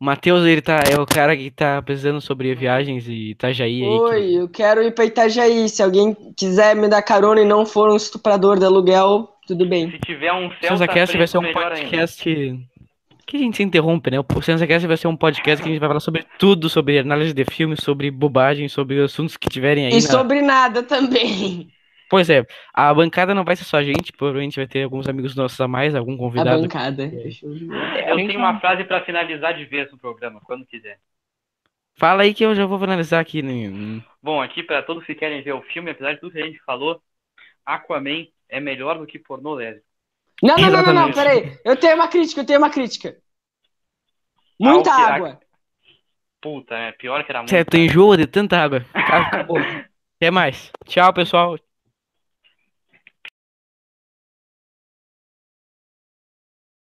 O 0.00 0.04
Matheus, 0.04 0.44
ele 0.44 0.60
tá, 0.60 0.80
é 0.90 0.98
o 1.00 1.06
cara 1.06 1.36
que 1.36 1.48
tá 1.50 1.80
pesquisando 1.80 2.20
sobre 2.20 2.52
viagens 2.56 3.06
e 3.06 3.30
Itajaí 3.30 3.74
aí. 3.74 3.80
que- 3.80 3.86
Oi, 4.00 4.32
eu 4.34 4.48
quero 4.48 4.82
ir 4.82 4.92
pra 4.92 5.04
Itajaí. 5.04 5.68
Se 5.68 5.80
alguém 5.82 6.12
quiser 6.36 6.74
me 6.74 6.88
dar 6.88 7.02
carona 7.02 7.40
e 7.40 7.44
não 7.44 7.64
for 7.64 7.88
um 7.90 7.96
estuprador 7.96 8.58
de 8.58 8.64
aluguel, 8.64 9.28
tudo 9.46 9.66
bem. 9.66 9.90
se 9.90 9.98
tiver 9.98 10.32
um 10.32 10.46
O 10.46 10.50
Celta 10.50 10.68
SensaCast 10.68 11.16
vai 11.18 11.26
ser 11.26 11.38
um 11.38 11.42
melhor 11.42 11.72
ainda. 11.72 11.80
podcast 11.90 12.24
que 13.26 13.36
a 13.36 13.40
gente 13.40 13.56
se 13.56 13.62
interrompe, 13.62 14.10
né? 14.10 14.18
O 14.20 14.42
SensaCast 14.42 14.86
vai 14.86 14.96
ser 14.96 15.08
um 15.08 15.16
podcast 15.16 15.62
que 15.62 15.68
a 15.68 15.72
gente 15.72 15.80
vai 15.80 15.88
falar 15.88 16.00
sobre 16.00 16.24
tudo, 16.38 16.68
sobre 16.68 16.98
análise 16.98 17.32
de 17.32 17.44
filmes, 17.44 17.82
sobre 17.82 18.10
bobagem, 18.10 18.68
sobre 18.68 19.00
assuntos 19.02 19.36
que 19.36 19.48
tiverem 19.48 19.86
aí. 19.86 19.92
E 19.92 19.94
na- 19.96 20.00
sobre 20.00 20.42
nada 20.42 20.82
também. 20.82 21.68
Pois 22.10 22.28
é, 22.28 22.44
a 22.74 22.92
bancada 22.92 23.34
não 23.34 23.42
vai 23.42 23.56
ser 23.56 23.64
só 23.64 23.78
a 23.78 23.82
gente, 23.82 24.12
provavelmente 24.12 24.56
vai 24.56 24.66
ter 24.66 24.82
alguns 24.82 25.08
amigos 25.08 25.34
nossos 25.34 25.58
a 25.62 25.66
mais, 25.66 25.94
algum 25.94 26.14
A 26.14 26.18
convidado. 26.18 26.60
bancada. 26.60 27.04
Eu 27.04 28.16
tenho 28.16 28.38
uma 28.38 28.60
frase 28.60 28.84
pra 28.84 29.02
finalizar 29.02 29.56
de 29.56 29.64
vez 29.64 29.90
no 29.90 29.96
programa, 29.96 30.38
quando 30.44 30.66
quiser. 30.66 30.98
Fala 31.96 32.22
aí 32.24 32.34
que 32.34 32.44
eu 32.44 32.54
já 32.54 32.66
vou 32.66 32.78
finalizar 32.78 33.18
aqui. 33.20 33.40
Né? 33.40 34.02
Bom, 34.22 34.42
aqui 34.42 34.62
pra 34.62 34.82
todos 34.82 35.04
que 35.06 35.14
querem 35.14 35.40
ver 35.42 35.52
o 35.54 35.62
filme, 35.62 35.90
apesar 35.90 36.12
de 36.12 36.20
tudo 36.20 36.32
que 36.32 36.42
a 36.42 36.44
gente 36.44 36.60
falou, 36.66 37.00
Aquaman 37.64 38.26
é 38.52 38.60
melhor 38.60 38.98
do 38.98 39.06
que 39.06 39.18
pornô 39.18 39.54
lésbico. 39.54 39.86
Não, 40.42 40.56
não, 40.56 40.70
não, 40.70 40.82
não, 40.82 40.94
não, 40.94 41.12
peraí. 41.12 41.58
Eu 41.64 41.76
tenho 41.76 41.94
uma 41.94 42.08
crítica, 42.08 42.40
eu 42.42 42.46
tenho 42.46 42.58
uma 42.58 42.70
crítica. 42.70 43.16
Muita 44.60 44.90
Ah, 44.92 45.14
água. 45.14 45.40
Puta, 46.40 46.74
é 46.74 46.92
pior 46.92 47.24
que 47.24 47.32
era 47.32 47.40
muito. 47.40 47.50
Certo, 47.50 47.76
enjoa 47.76 48.16
de 48.16 48.26
tanta 48.26 48.58
água. 48.58 48.84
Acabou. 48.92 49.58
Até 50.16 50.30
mais. 50.30 50.70
Tchau, 50.86 51.12
pessoal. 51.12 51.56